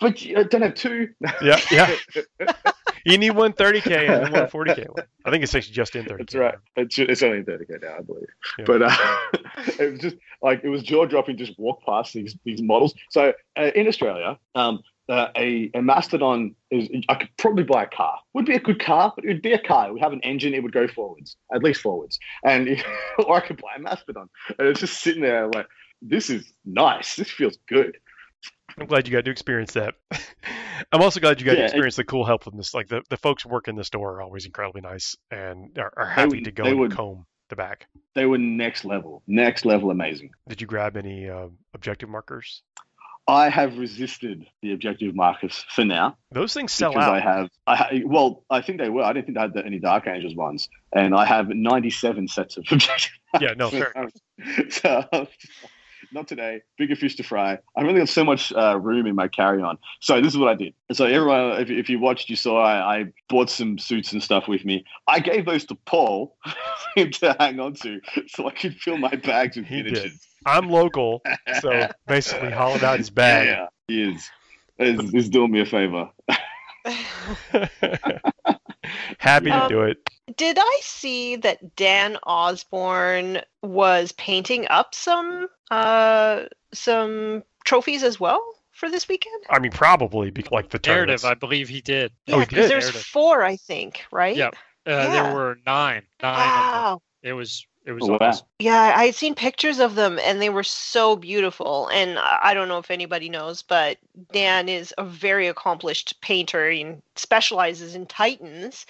[0.00, 1.08] But you don't have two.
[1.42, 1.96] Yeah, yeah.
[3.04, 5.06] You need one 30k and then one 40k one.
[5.24, 6.18] I think it's actually just in 30k.
[6.18, 6.54] That's right.
[6.76, 8.26] It's, it's only 30k now, I believe.
[8.58, 8.64] Yeah.
[8.66, 8.96] But uh,
[9.78, 11.36] it was just like it was jaw dropping.
[11.36, 12.94] Just walk past these these models.
[13.10, 17.88] So uh, in Australia, um, uh, a, a Mastodon is I could probably buy a
[17.88, 18.18] car.
[18.34, 19.88] Would be a good car, but it would be a car.
[19.88, 20.54] It would have an engine.
[20.54, 22.18] It would go forwards, at least forwards.
[22.44, 22.82] And
[23.18, 25.66] or I could buy a Mastodon, and it's just sitting there like
[26.02, 27.16] this is nice.
[27.16, 27.98] This feels good.
[28.80, 29.94] I'm glad you got to experience that.
[30.92, 32.72] I'm also glad you got to Yeah, experience the cool helpfulness.
[32.72, 36.36] Like the, the folks working the store are always incredibly nice and are, are happy
[36.38, 37.86] would- to go and would- comb the back.
[38.14, 40.30] They were next level, next level amazing.
[40.48, 42.62] Did you grab any uh, objective markers?
[43.28, 46.16] I have resisted the objective markers for now.
[46.32, 47.14] Those things sell because out.
[47.14, 49.02] I have, I ha- well, I think they were.
[49.02, 52.64] I didn't think I had any Dark Angels ones, and I have 97 sets of
[52.70, 53.12] objective.
[53.40, 53.92] Yeah, no, fair
[54.70, 55.26] so,
[56.12, 56.62] not today.
[56.78, 57.58] Bigger fish to fry.
[57.76, 59.78] I've only got so much uh, room in my carry-on.
[60.00, 60.74] So this is what I did.
[60.92, 64.48] So everyone, if, if you watched, you saw I, I bought some suits and stuff
[64.48, 64.84] with me.
[65.06, 66.36] I gave those to Paul
[66.96, 70.12] him to hang on to, so I could fill my bags with He did.
[70.46, 71.22] I'm local,
[71.60, 73.46] so basically hollowed out his bag.
[73.46, 74.30] Yeah, he is.
[74.78, 76.08] He's, he's doing me a favor.
[79.18, 79.98] Happy to Um, do it.
[80.36, 88.44] Did I see that Dan Osborne was painting up some uh some trophies as well
[88.72, 89.42] for this weekend?
[89.50, 91.24] I mean, probably because like the Narrative.
[91.24, 92.12] I believe he did.
[92.28, 92.70] Oh, he did?
[92.70, 93.02] there's Narrative.
[93.02, 94.36] four, I think, right?
[94.36, 94.54] Yep.
[94.86, 95.10] Uh, Yeah.
[95.10, 96.02] There were nine.
[96.22, 96.36] Nine.
[96.36, 97.02] Wow.
[97.22, 98.18] It was it was Oh, wow.
[98.20, 98.46] awesome.
[98.58, 101.88] Yeah, I had seen pictures of them and they were so beautiful.
[101.88, 103.98] And I I don't know if anybody knows, but
[104.32, 108.86] Dan is a very accomplished painter and specializes in Titans.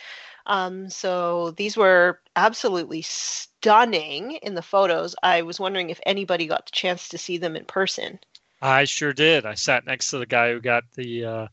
[0.51, 5.15] Um, so these were absolutely stunning in the photos.
[5.23, 8.19] I was wondering if anybody got the chance to see them in person.
[8.61, 9.47] I sure did.
[9.47, 11.47] I sat next to the guy who got the uh,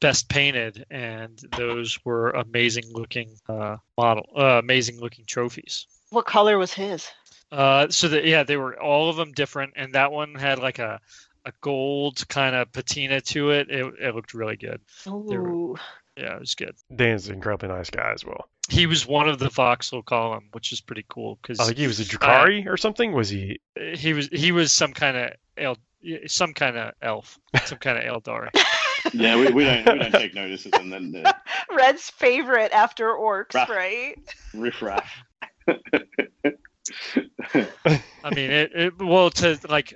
[0.00, 5.86] best painted, and those were amazing looking uh, model, uh, amazing looking trophies.
[6.10, 7.08] What color was his?
[7.50, 10.78] Uh, so that yeah, they were all of them different, and that one had like
[10.78, 11.00] a
[11.44, 13.68] a gold kind of patina to it.
[13.68, 14.80] It it looked really good.
[15.06, 15.76] were- Ooh.
[16.18, 16.74] Yeah, it was good.
[16.94, 18.48] Dan's an incredibly nice guy as well.
[18.68, 21.86] He was one of the voxel column, which is pretty cool because I think he
[21.86, 23.12] was a Drukhari or something.
[23.12, 23.60] Was he?
[23.94, 25.78] he was he was some kind of El,
[26.26, 28.50] some kind of elf, some kind of Eldari.
[29.14, 31.32] Yeah, we, we don't we don't take notices and then uh,
[31.74, 33.68] Red's favorite after orcs, Raph.
[33.68, 34.16] right?
[34.52, 35.08] riff raff.
[35.68, 35.78] I
[38.34, 39.94] mean, it, it well to like,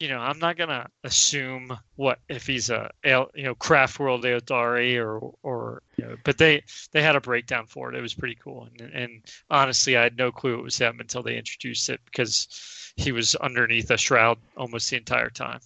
[0.00, 4.96] you know, I'm not gonna assume what if he's a you know craft world Eldari
[4.96, 7.96] or or you know, but they they had a breakdown for it.
[7.96, 11.22] It was pretty cool, and and honestly, I had no clue it was him until
[11.22, 15.60] they introduced it because he was underneath a shroud almost the entire time.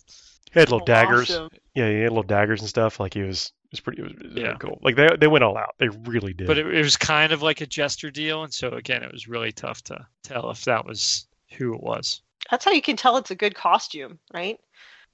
[0.53, 1.31] He had little Oh, daggers.
[1.31, 1.51] awesome.
[1.75, 2.99] Yeah, he had little daggers and stuff.
[3.01, 3.53] Like he was.
[3.67, 4.03] It was pretty.
[4.03, 4.57] It was, it was really Yeah.
[4.59, 4.79] cool.
[4.83, 5.75] Like they they went all out.
[5.79, 6.47] They really did.
[6.49, 9.29] But it, it was kind of like a jester deal, and so again, it was
[9.29, 12.23] really tough to tell if that was who it was.
[12.51, 14.59] That's how you can tell it's a good costume, right?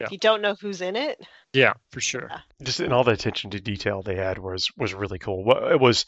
[0.00, 0.06] Yeah.
[0.06, 1.18] If you don't know who's in it.
[1.52, 2.30] Yeah, for sure.
[2.62, 5.50] just and all the attention to detail they had was was really cool.
[5.70, 6.04] It was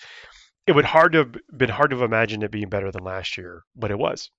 [0.69, 3.39] it would hard to have been hard to have imagined it being better than last
[3.39, 4.31] year, but it was.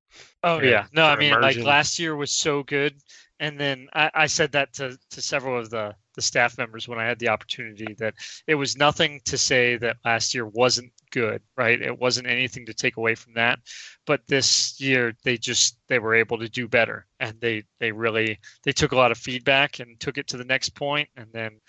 [0.44, 2.96] Oh Yeah, yeah, no, I mean like last year was so good,
[3.40, 7.00] and then I, I said that to to several of the the staff members when
[7.00, 8.14] I had the opportunity that
[8.48, 11.82] it was nothing to say that last year wasn't good, right?
[11.82, 13.60] It wasn't anything to take away from that,
[14.06, 18.40] but this year they just they were able to do better, and they they really
[18.64, 21.60] they took a lot of feedback and took it to the next point, and then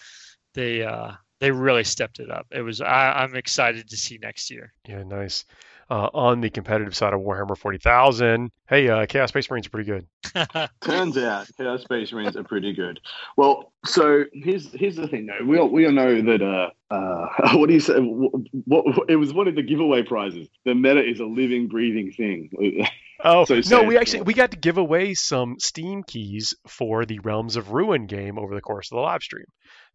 [0.55, 2.47] they uh they really stepped it up.
[2.51, 4.73] It was I, I'm excited to see next year.
[4.87, 5.45] Yeah, nice.
[5.91, 9.91] Uh, on the competitive side of Warhammer 40,000, hey, uh, Chaos Space Marines are pretty
[9.91, 10.07] good.
[10.81, 13.01] Turns out Chaos Space Marines are pretty good.
[13.37, 15.45] Well, so here's here's the thing though.
[15.45, 17.27] We all we all know that uh uh
[17.59, 17.95] what do you say?
[17.99, 20.49] What, what it was one of the giveaway prizes.
[20.65, 22.87] The meta is a living, breathing thing.
[23.23, 27.19] Oh So no, we actually we got to give away some Steam keys for the
[27.19, 29.45] Realms of Ruin game over the course of the live stream.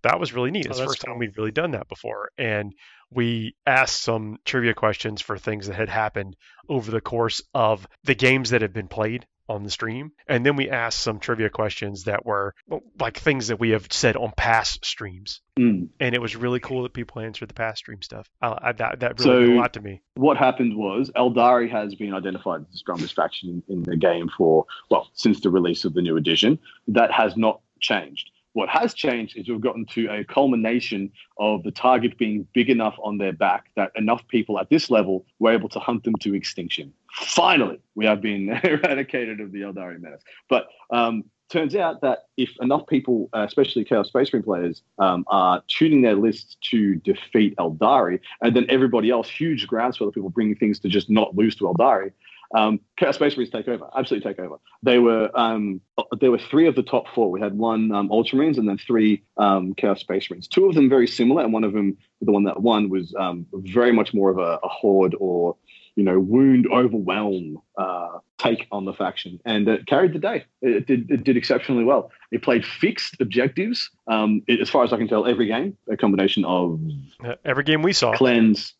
[0.06, 0.68] That was really neat.
[0.68, 2.74] Oh, It's the that's first time we'd really done that before, and
[3.12, 6.36] we asked some trivia questions for things that had happened
[6.70, 10.56] over the course of the games that had been played on the stream, and then
[10.56, 12.54] we asked some trivia questions that were
[13.00, 15.42] like things that we have said on past streams.
[15.60, 15.90] Mm.
[16.00, 18.28] And it was really cool that people answered the past stream stuff.
[18.42, 20.02] Uh, I, that that really meant So- a lot to me.
[20.16, 24.30] What happened was Eldari has been identified as the strongest faction in, in the game
[24.38, 26.60] for well since the release of the new edition.
[26.88, 28.30] That has not changed.
[28.56, 32.96] What has changed is we've gotten to a culmination of the target being big enough
[33.04, 36.34] on their back that enough people at this level were able to hunt them to
[36.34, 36.94] extinction.
[37.12, 40.22] Finally, we have been eradicated of the Eldari menace.
[40.48, 45.26] But um, turns out that if enough people, uh, especially Chaos Space Marine players, um,
[45.28, 50.30] are tuning their lists to defeat Eldari, and then everybody else, huge groundswell of people
[50.30, 52.14] bringing things to just not lose to Eldari,
[52.56, 54.56] um, Chaos Space Marines take over, absolutely take over.
[54.82, 55.82] They were um,
[56.20, 57.30] there were three of the top four.
[57.30, 60.48] We had one um, Ultramarines and then three um, Chaos Space Marines.
[60.48, 63.46] Two of them very similar, and one of them, the one that won, was um,
[63.54, 65.56] very much more of a, a horde or
[65.96, 70.46] you know wound overwhelm uh, take on the faction, and it carried the day.
[70.62, 72.12] It did, it did exceptionally well.
[72.32, 73.90] It played fixed objectives.
[74.08, 76.80] Um, it- as far as I can tell, every game a combination of
[77.24, 78.74] Uh, every game we saw, cleanse.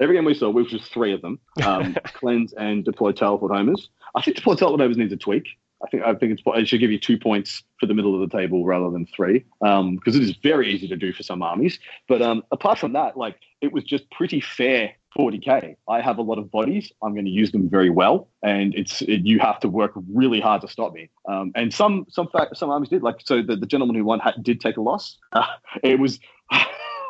[0.00, 3.88] Every game we saw, which was three of them, um, cleanse and deploy teleport homers.
[4.14, 5.46] I think deploy teleport homers needs a tweak.
[5.82, 8.28] I think I think it's, it should give you two points for the middle of
[8.28, 11.78] the table rather than three, because it is very easy to do for some armies.
[12.06, 15.76] But um, apart from that, like it was just pretty fair 40k.
[15.88, 16.92] I have a lot of bodies.
[17.02, 20.40] I'm going to use them very well, and it's it, you have to work really
[20.40, 21.10] hard to stop me.
[21.28, 23.02] Um, and some some fact, some armies did.
[23.02, 25.16] Like so, the, the gentleman who won had, did take a loss.
[25.32, 25.46] Uh,
[25.82, 26.20] it was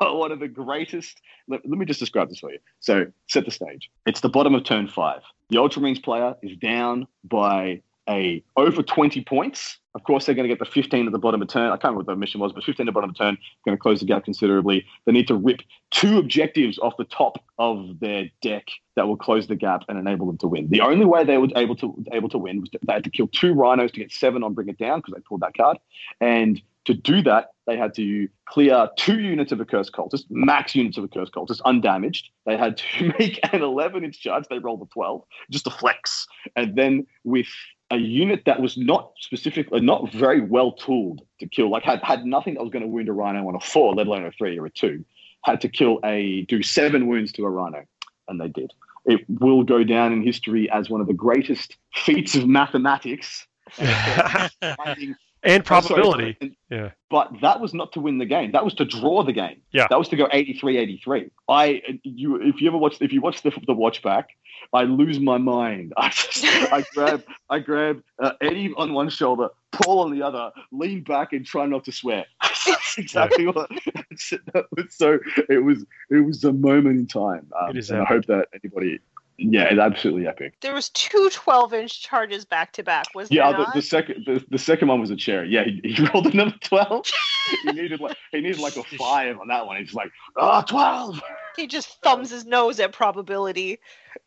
[0.08, 1.20] one of the greatest.
[1.48, 2.58] Let, let me just describe this for you.
[2.80, 3.90] So set the stage.
[4.06, 5.22] It's the bottom of turn five.
[5.50, 9.78] The Ultramarines player is down by a over 20 points.
[9.94, 11.66] Of course, they're going to get the 15 at the bottom of turn.
[11.66, 13.76] I can't remember what the mission was, but 15 at the bottom of turn, going
[13.76, 14.86] to close the gap considerably.
[15.04, 19.48] They need to rip two objectives off the top of their deck that will close
[19.48, 20.68] the gap and enable them to win.
[20.70, 23.28] The only way they were able to able to win was they had to kill
[23.28, 25.78] two rhinos to get seven on Bring It Down because they pulled that card.
[26.20, 30.74] And to do that, they had to clear two units of a Accursed Cultist, max
[30.74, 32.30] units of a Accursed Cultist, undamaged.
[32.44, 34.44] They had to make an 11 inch charge.
[34.50, 36.26] They rolled a 12, just a flex.
[36.56, 37.46] And then with
[37.92, 42.02] a unit that was not specifically, uh, not very well tooled to kill, like had,
[42.02, 44.32] had nothing that was going to wound a Rhino on a four, let alone a
[44.32, 45.04] three or a two,
[45.44, 47.84] had to kill a, do seven wounds to a Rhino.
[48.26, 48.72] And they did.
[49.06, 53.46] It will go down in history as one of the greatest feats of mathematics.
[54.76, 56.56] finding and Oh, sorry, probability.
[56.70, 56.90] Yeah.
[57.08, 58.52] But that was not to win the game.
[58.52, 59.60] That was to draw the game.
[59.72, 59.86] Yeah.
[59.90, 61.30] That was to go 83-83.
[61.48, 64.30] I you if you ever watch if you watch the the watch back,
[64.72, 65.92] I lose my mind.
[65.96, 70.52] I just I grab I grab uh, Eddie on one shoulder, Paul on the other,
[70.72, 72.26] lean back and try not to swear.
[72.66, 73.68] That's exactly what
[74.52, 75.18] that was so
[75.48, 77.50] it was it was a moment in time.
[77.60, 79.00] Um, It is and I hope that anybody
[79.40, 80.54] yeah, it's absolutely epic.
[80.60, 83.06] There was two 12 inch charges back to back.
[83.14, 85.44] Was Yeah, there the, the second the, the second one was a chair.
[85.44, 87.06] Yeah, he, he rolled a number twelve.
[87.62, 89.78] he needed like he needed like a five on that one.
[89.78, 91.20] He's like, ah, 12.
[91.56, 93.80] He just thumbs his nose at probability.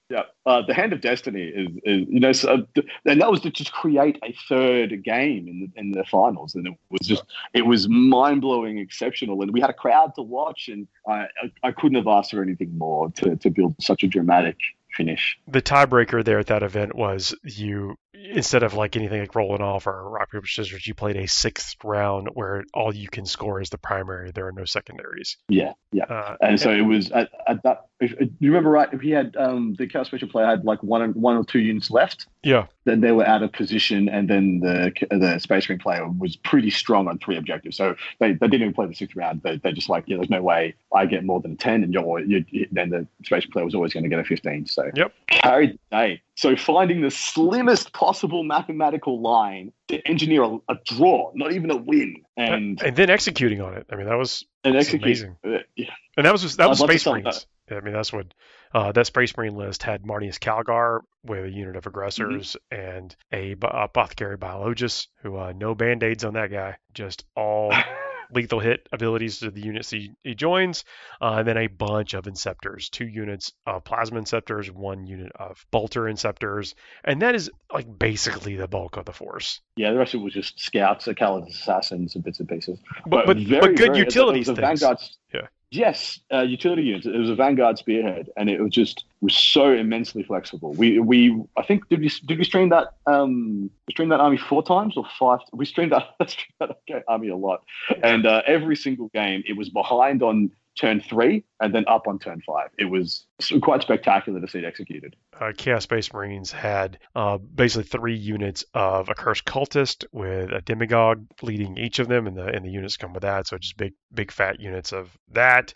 [0.10, 3.40] Yeah, uh, the Hand of Destiny is, is you know, so, uh, and that was
[3.40, 7.24] to just create a third game in the in the finals, and it was just
[7.54, 11.52] it was mind blowing, exceptional, and we had a crowd to watch, and I I,
[11.64, 14.58] I couldn't have asked for anything more to to build such a dramatic
[14.94, 15.38] finish.
[15.48, 19.88] The tiebreaker there at that event was you instead of like anything like rolling off
[19.88, 23.70] or rock paper scissors, you played a sixth round where all you can score is
[23.70, 24.32] the primary.
[24.32, 25.38] There are no secondaries.
[25.50, 26.06] Yeah, yeah.
[26.06, 27.86] Uh, And so it was at, at that.
[28.00, 30.84] If, if you remember right, if he had um, the Chaos Special player had like
[30.84, 34.60] one one or two units left, yeah, then they were out of position, and then
[34.60, 37.78] the the Space Marine player was pretty strong on three objectives.
[37.78, 39.42] So they, they didn't even play the sixth round.
[39.44, 41.94] They they just like yeah, there's no way I get more than a ten, and
[41.94, 44.66] you're you, then the Space Marine player was always going to get a fifteen.
[44.66, 45.14] So Yep.
[45.28, 46.22] carried day.
[46.36, 51.78] So finding the slimmest possible mathematical line to engineer a, a draw, not even a
[51.78, 53.88] win, and and then executing on it.
[53.92, 55.04] I mean, that was and execute.
[55.04, 55.38] amazing.
[55.46, 55.92] Uh, yeah.
[56.18, 57.48] And that was just, that I'd was Space sell Marines.
[57.72, 58.34] I mean, that's what
[58.74, 63.56] uh, that Space Marine list had Marneus Calgar with a unit of aggressors and a
[63.62, 67.74] apothecary biologis who uh, no band aids on that guy, just all
[68.34, 70.86] lethal hit abilities to the units he, he joins,
[71.22, 75.66] uh, and then a bunch of inceptors, two units of plasma inceptors, one unit of
[75.72, 76.74] bolter inceptors,
[77.04, 79.62] and that is like basically the bulk of the force.
[79.76, 82.80] Yeah, the rest of it was just scouts, Callidus assassins, and bits and pieces.
[83.06, 84.80] But but, very, but good very- utilities it was a things.
[84.82, 84.98] Vanguard,
[85.34, 85.48] Yeah.
[85.74, 87.08] Yes, uh, utility units.
[87.08, 90.72] It was a Vanguard spearhead, and it was just was so immensely flexible.
[90.74, 94.38] We we I think did we did we stream that um we streamed that army
[94.38, 95.40] four times or five?
[95.52, 97.64] We streamed that, streamed that army a lot,
[98.04, 102.20] and uh, every single game it was behind on turn three and then up on
[102.20, 102.70] turn five.
[102.78, 103.26] It was
[103.62, 105.16] quite spectacular to see it executed.
[105.40, 111.28] uh, Chaos Space Marines had uh, basically three units of accursed cultist with a demigod
[111.42, 113.48] leading each of them, and the and the units come with that.
[113.48, 115.74] So just big big fat units of that.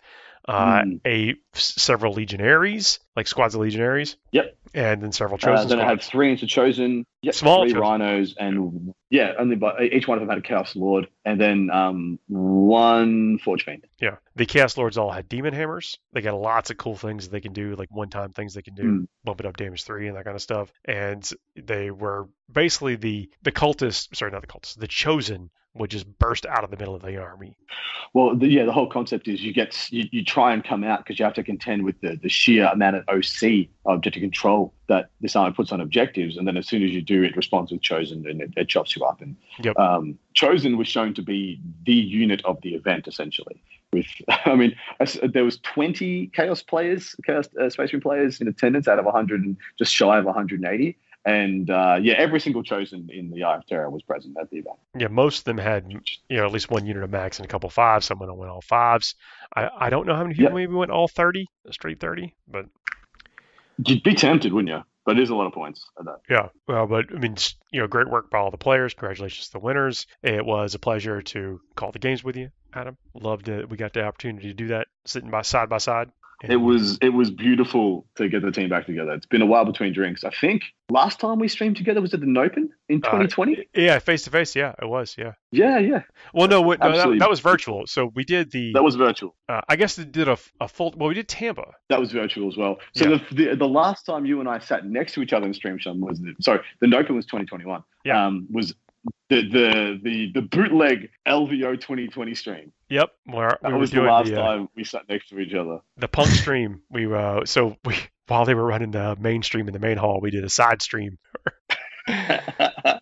[0.48, 1.00] Uh, Mm.
[1.06, 4.16] A several legionaries, like squads of legionaries.
[4.32, 4.56] Yep.
[4.74, 6.08] And then several Uh, chosen then I had squads.
[6.08, 7.80] three into chosen, yep, Small three chosen.
[7.80, 11.70] rhinos, and yeah, only but each one of them had a chaos lord, and then
[11.70, 13.84] um one forge fiend.
[14.00, 14.16] Yeah.
[14.36, 15.98] The Chaos Lords all had demon hammers.
[16.12, 18.62] They got lots of cool things that they can do, like one time things they
[18.62, 19.08] can do, Mm.
[19.24, 20.72] bump it up damage three and that kind of stuff.
[20.84, 26.06] And they were basically the the cultists, sorry, not the cultists, the chosen would just
[26.18, 27.56] burst out of the middle of the army.
[28.14, 31.00] Well, the, yeah, the whole concept is you get you, you try and come out
[31.00, 35.10] because you have to contend with the, the sheer amount of OC objective control that
[35.20, 37.82] this army puts on objectives, and then as soon as you do, it responds with
[37.82, 39.20] chosen and it, it chops you up.
[39.20, 39.78] And Yep.
[39.78, 43.62] um, chosen was shown to be the unit of the event essentially.
[43.92, 48.48] With, I mean, as- there was 20 chaos players, chaos uh, space marine players in
[48.48, 50.86] attendance out of 100 and just shy of 180.
[50.86, 50.94] And
[51.70, 54.76] uh, yeah, every single chosen in the Eye of Terror was present at the event.
[54.96, 56.00] Yeah, most of them had you
[56.36, 58.06] know at least one unit of max and a couple fives.
[58.06, 59.14] Some went all fives.
[59.54, 60.54] I, I don't know how many people Yep.
[60.54, 62.66] maybe went all thirty, straight thirty, but
[63.86, 64.82] You'd be tempted, wouldn't you?
[65.06, 66.18] But it is a lot of points at that.
[66.28, 66.48] yeah.
[66.66, 67.36] Well, but I mean,
[67.72, 68.92] you know, great work by all the players.
[68.92, 70.06] Congratulations to the winners.
[70.22, 72.98] It was a pleasure to call the games with you, Adam.
[73.14, 73.70] Loved it.
[73.70, 76.10] We got the opportunity to do that sitting by side by side.
[76.44, 79.12] It was it was beautiful to get the team back together.
[79.12, 80.22] It's been a while between drinks.
[80.24, 83.58] I think last time we streamed together was at the Nopen in 2020.
[83.58, 84.54] Uh, yeah, face to face.
[84.54, 85.16] Yeah, it was.
[85.18, 85.32] Yeah.
[85.50, 86.02] Yeah, yeah.
[86.32, 87.86] Well, no, what, no that, that was virtual.
[87.86, 88.72] So we did the.
[88.72, 89.34] That was virtual.
[89.48, 90.94] uh, I guess they did a, a full.
[90.96, 91.72] Well, we did Tampa.
[91.88, 92.78] That was virtual as well.
[92.94, 93.18] So Yeah.
[93.30, 95.78] the, the the last time you and I sat next to each other in stream
[95.78, 97.82] Sean, was the, sorry the Nopen was 2021.
[98.04, 98.26] Yeah.
[98.26, 98.74] Um, was
[99.30, 102.72] the the the the bootleg LVO 2020 stream.
[102.88, 103.10] Yep.
[103.26, 105.54] Where That we were was the last the, uh, time we sat next to each
[105.54, 105.80] other.
[105.96, 106.80] the punk stream.
[106.90, 107.96] We uh, so we
[108.26, 110.82] while they were running the main stream in the main hall, we did a side
[110.82, 111.18] stream.
[112.06, 113.00] but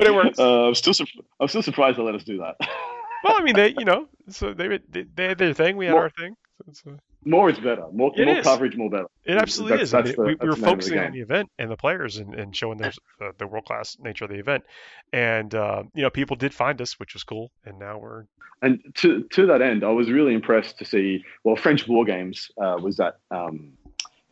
[0.00, 0.38] it works.
[0.38, 1.04] Uh, I'm still sur-
[1.40, 2.56] I'm still surprised they let us do that.
[3.24, 5.94] Well, I mean, they you know, so they they, they had their thing, we had
[5.94, 6.36] Well- our thing.
[6.72, 7.84] So uh, more is better.
[7.92, 8.44] More more is.
[8.44, 9.06] coverage, more better.
[9.24, 9.90] It absolutely That's- is.
[9.92, 11.70] That's the- we, we were that's the name of the focusing on the event and
[11.70, 14.64] the players and, and showing their uh, the world class nature of the event,
[15.12, 17.50] and uh, you know people did find us, which was cool.
[17.64, 18.24] And now we're
[18.62, 21.24] And to to that end, I was really impressed to see.
[21.44, 23.72] Well, French War Games uh, was that um,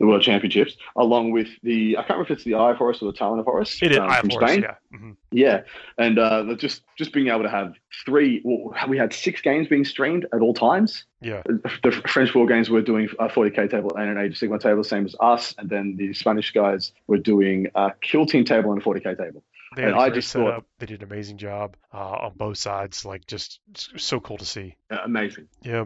[0.03, 3.05] the World Championships, along with the I can't remember if it's the Eye Forest or
[3.11, 4.61] the Talon Forest it is um, from Force, Spain.
[4.63, 4.97] yeah.
[4.97, 5.61] hmm Yeah,
[5.97, 7.73] and uh, just just being able to have
[8.05, 8.41] three.
[8.43, 11.05] Well, we had six games being streamed at all times.
[11.21, 11.41] Yeah.
[11.45, 14.83] The French War Games were doing a 40k table and an Age of Sigmar table,
[14.83, 18.81] same as us, and then the Spanish guys were doing a Kill Team table and
[18.81, 19.41] a 40k table.
[19.75, 20.65] They And I just thought- setup.
[20.79, 23.05] They did an amazing job uh, on both sides.
[23.05, 23.59] Like just
[23.97, 24.75] so cool to see.
[25.05, 25.47] Amazing.
[25.63, 25.85] Yeah,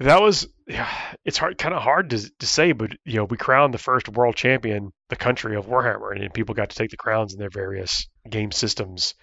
[0.00, 0.48] that was.
[0.66, 0.88] Yeah,
[1.26, 4.08] it's hard, kind of hard to to say, but you know, we crowned the first
[4.08, 7.50] world champion, the country of Warhammer, and people got to take the crowns in their
[7.50, 9.14] various game systems.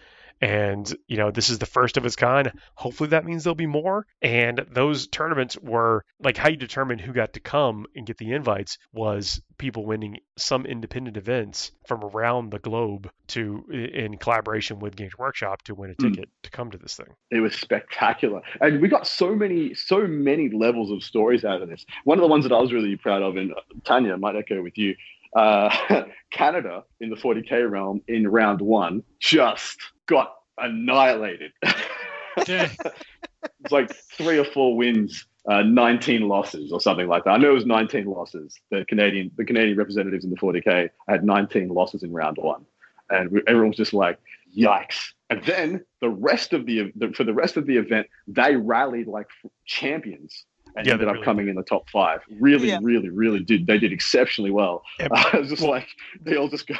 [0.41, 2.51] And you know, this is the first of its kind.
[2.75, 4.05] Hopefully, that means there'll be more.
[4.21, 8.33] And those tournaments were like how you determine who got to come and get the
[8.33, 14.95] invites was people winning some independent events from around the globe to in collaboration with
[14.95, 16.09] Games Workshop to win a Hmm.
[16.09, 17.07] ticket to come to this thing.
[17.29, 21.69] It was spectacular, and we got so many, so many levels of stories out of
[21.69, 21.85] this.
[22.03, 24.77] One of the ones that I was really proud of, and Tanya might echo with
[24.77, 24.95] you,
[25.35, 29.77] uh, Canada in the 40k realm in round one just
[30.07, 31.51] got annihilated.
[32.37, 37.31] it's like three or four wins, uh, 19 losses or something like that.
[37.31, 38.59] I know it was 19 losses.
[38.69, 42.65] The Canadian, the Canadian representatives in the 40k had 19 losses in round one,
[43.09, 44.19] and we, everyone was just like,
[44.55, 48.55] "Yikes!" And then the rest of the, the for the rest of the event, they
[48.55, 49.27] rallied like
[49.65, 50.45] champions
[50.75, 52.21] and Yeah, they ended up really coming in the top five.
[52.39, 52.79] Really, Yeah.
[52.81, 53.67] really, really did.
[53.67, 54.83] They did exceptionally well.
[54.99, 55.87] And I was just like,
[56.21, 56.75] they all just go.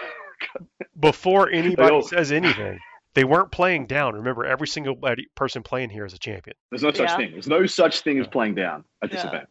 [0.99, 2.79] before anybody all- says anything,
[3.13, 4.13] they weren't playing down.
[4.15, 4.95] Remember, every single
[5.35, 6.55] person playing here is a champion.
[6.69, 7.17] There's no such Yeah.
[7.17, 7.31] thing.
[7.31, 9.27] There's no such thing as playing down at this Yeah.
[9.29, 9.49] event.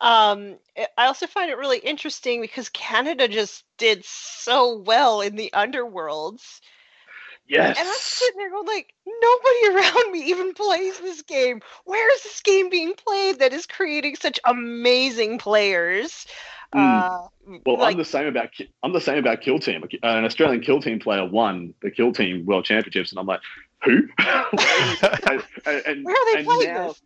[0.00, 5.36] Um, I- I also find it really interesting because Canada just did so well in
[5.36, 6.60] the underworlds.
[7.48, 7.78] Yes.
[7.78, 11.60] And I'm sitting there going like, nobody around me even plays this game.
[11.84, 16.26] Where is this game being played that is creating such amazing players?
[16.74, 16.78] Mm.
[17.02, 17.28] Uh,
[17.66, 18.48] Well, like, I'm the same about
[18.82, 19.84] I'm the same about Kill Team.
[20.02, 23.40] An Australian Kill Team player won the Kill Team World Championships, and I'm like,
[23.84, 23.90] who?
[24.18, 24.48] and,
[25.66, 27.02] and- and- where are they playing now- this?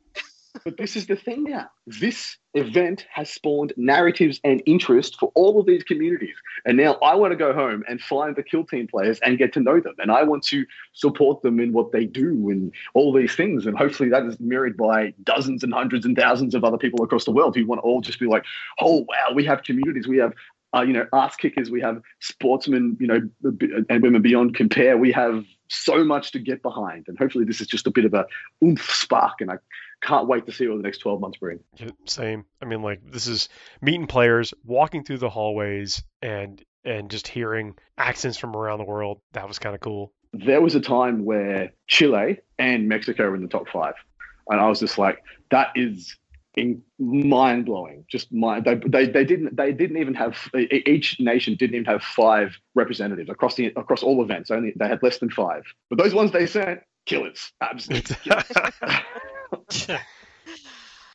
[0.65, 1.71] But this is the thing now.
[1.87, 6.35] This event has spawned narratives and interest for all of these communities.
[6.65, 9.53] And now I want to go home and find the Kill Team players and get
[9.55, 9.95] to know them.
[9.99, 13.67] And I want to support them in what they do and all these things.
[13.67, 17.25] And hopefully that is mirrored by dozens and hundreds and thousands of other people across
[17.25, 18.45] the world who want to all just be like,
[18.81, 20.09] oh, wow, we have communities.
[20.09, 20.33] We have
[20.75, 21.71] uh, you know, ass kickers.
[21.71, 23.21] We have sportsmen, you know,
[23.89, 24.99] and women beyond compare.
[24.99, 28.15] We have so much to get behind, and hopefully, this is just a bit of
[28.15, 28.27] a
[28.63, 29.41] oomph spark.
[29.41, 29.57] And I
[30.03, 31.61] can't wait to see what the next twelve months bring.
[31.77, 32.45] Yeah, Same.
[32.63, 33.49] I mean, like this is
[33.81, 39.21] meeting players, walking through the hallways, and and just hearing accents from around the world.
[39.33, 40.13] That was kind of cool.
[40.33, 43.95] There was a time where Chile and Mexico were in the top five,
[44.49, 46.17] and I was just like, that is
[46.57, 48.05] in mind blowing.
[48.09, 48.65] Just mind.
[48.65, 53.29] They, they they didn't they didn't even have each nation didn't even have five representatives
[53.29, 54.51] across the across all events.
[54.51, 55.65] Only they had less than five.
[55.91, 58.51] But those ones they sent killers, absolutely killers.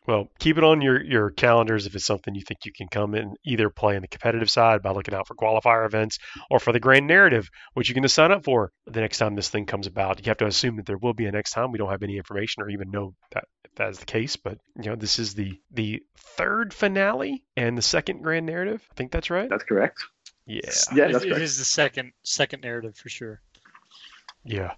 [0.08, 3.14] well, keep it on your your calendars if it's something you think you can come
[3.14, 6.18] in either play in the competitive side by looking out for qualifier events
[6.50, 9.36] or for the grand narrative, which you can just sign up for the next time
[9.36, 10.20] this thing comes about.
[10.26, 11.72] You have to assume that there will be a next time.
[11.72, 14.58] We don't have any information or even know that if that is the case, but
[14.82, 18.82] you know this is the the third finale and the second grand narrative.
[18.92, 19.50] I think that's right.
[19.50, 20.04] That's correct.
[20.48, 20.62] Yeah.
[20.96, 21.44] Yeah, It- that's it correct.
[21.44, 23.40] is the second second narrative for sure.
[24.44, 24.72] Yeah.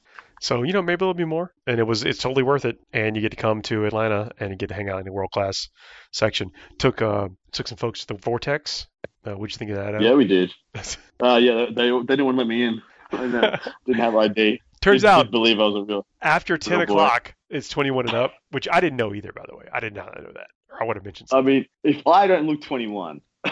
[0.44, 2.78] So you know maybe there'll be more, and it was it's totally worth it.
[2.92, 5.14] And you get to come to Atlanta and you get to hang out in the
[5.14, 5.70] world class
[6.12, 6.52] section.
[6.80, 8.88] Took uh took some folks to the Vortex.
[9.26, 10.02] Uh, what'd you think of that?
[10.02, 10.52] Yeah, we did.
[11.24, 12.82] Uh, yeah, they they didn't want to let me in.
[13.12, 14.60] Didn't have ID.
[14.82, 16.06] Turns did, out believe I was a real.
[16.22, 17.02] after 10 Little boy.
[17.02, 19.64] o'clock, it's 21 and up, which I didn't know either, by the way.
[19.72, 20.48] I did not know that.
[20.70, 23.22] Or I would have mentioned I mean, if I don't look 21,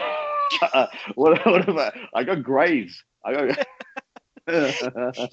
[1.15, 1.93] what, what about?
[2.13, 3.01] I got grays.
[3.23, 3.65] I got.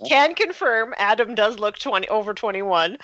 [0.08, 2.98] Can confirm Adam does look 20 over 21.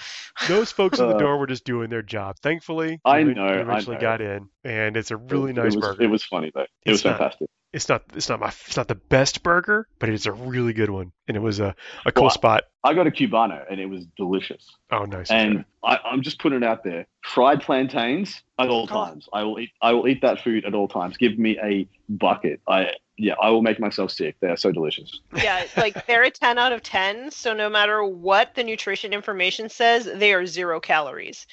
[0.48, 2.36] Those folks at the Uh, door were just doing their job.
[2.42, 4.00] Thankfully, I we know, I eventually know.
[4.02, 6.02] got in, and it's a really It nice was, burger.
[6.02, 6.62] It was funny though.
[6.62, 7.48] It It's was not- fantastic.
[7.72, 10.90] it's not it's not my it's not the best burger, but it's a really good
[10.90, 11.74] one, and it was a,
[12.06, 12.64] a cool Well, spot.
[12.84, 14.68] I got a cubano and it was delicious.
[14.92, 15.30] Oh, nice.
[15.30, 18.86] And I, I'm just putting it out there: fried plantains at all Oh.
[18.86, 19.28] times.
[19.32, 19.70] I will eat.
[19.82, 21.16] I will eat that food at all times.
[21.16, 22.60] Give me a bucket.
[22.68, 23.34] I yeah.
[23.40, 24.36] I will make myself sick.
[24.40, 25.20] They are so delicious.
[25.36, 27.30] Yeah, like they're a 10 out of 10.
[27.30, 31.46] So no matter what the nutrition information says, they are zero calories.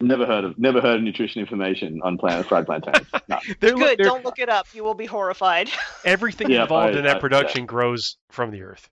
[0.00, 0.58] Never heard of.
[0.58, 3.06] Never heard of nutrition information on plant, fried plantains.
[3.28, 3.38] No.
[3.60, 3.98] They're, Good.
[3.98, 4.66] they're- Don't look it up.
[4.74, 5.70] You will be horrified.
[6.04, 8.88] everything Yeah, involved I- in that I- production grows from the earth.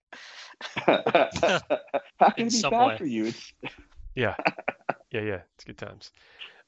[0.77, 2.97] How can it be bad way.
[2.99, 3.27] for you?
[3.27, 3.53] It's,
[4.15, 4.35] Yeah,
[5.11, 5.39] yeah, yeah.
[5.57, 6.11] It's good times.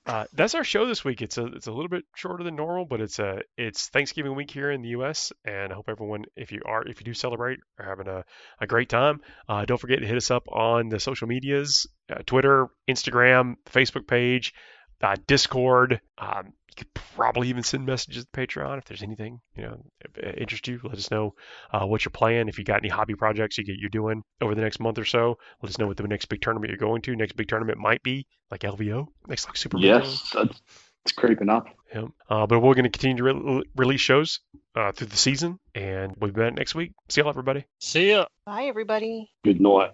[0.07, 1.21] Uh, that's our show this week.
[1.21, 4.53] It's a it's a little bit shorter than normal, but it's a it's Thanksgiving week
[4.53, 5.33] here in the U.S.
[5.45, 8.25] and I hope everyone, if you are if you do celebrate, are having a,
[8.61, 9.21] a great time.
[9.49, 14.07] Uh, don't forget to hit us up on the social medias: uh, Twitter, Instagram, Facebook
[14.07, 14.55] page,
[15.03, 16.01] uh, Discord.
[16.19, 19.83] Um, could probably even send messages to Patreon if there's anything you know
[20.22, 20.81] uh, interest you.
[20.83, 21.35] Let us know
[21.72, 22.49] uh, what you're playing.
[22.49, 25.05] If you got any hobby projects you get you're doing over the next month or
[25.05, 27.16] so, let us know what the next big tournament you're going to.
[27.16, 29.85] Next big tournament might be like LVO, next like Super Bowl.
[29.85, 30.61] yes, it's,
[31.05, 31.66] it's creeping up.
[31.95, 32.07] Yeah.
[32.29, 34.41] Uh, but we're going to continue to re- release shows
[34.74, 36.93] uh, through the season, and we'll be back next week.
[37.09, 37.64] See y'all, everybody.
[37.79, 38.27] See ya.
[38.45, 39.31] Bye, everybody.
[39.45, 39.93] Good night.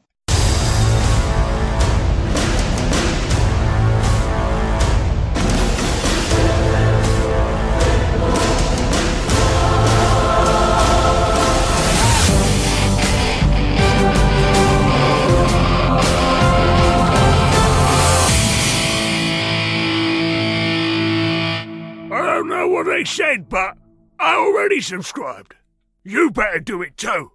[22.63, 23.77] Know what they said, but
[24.21, 25.57] I already subscribed.
[26.05, 27.33] You better do it too.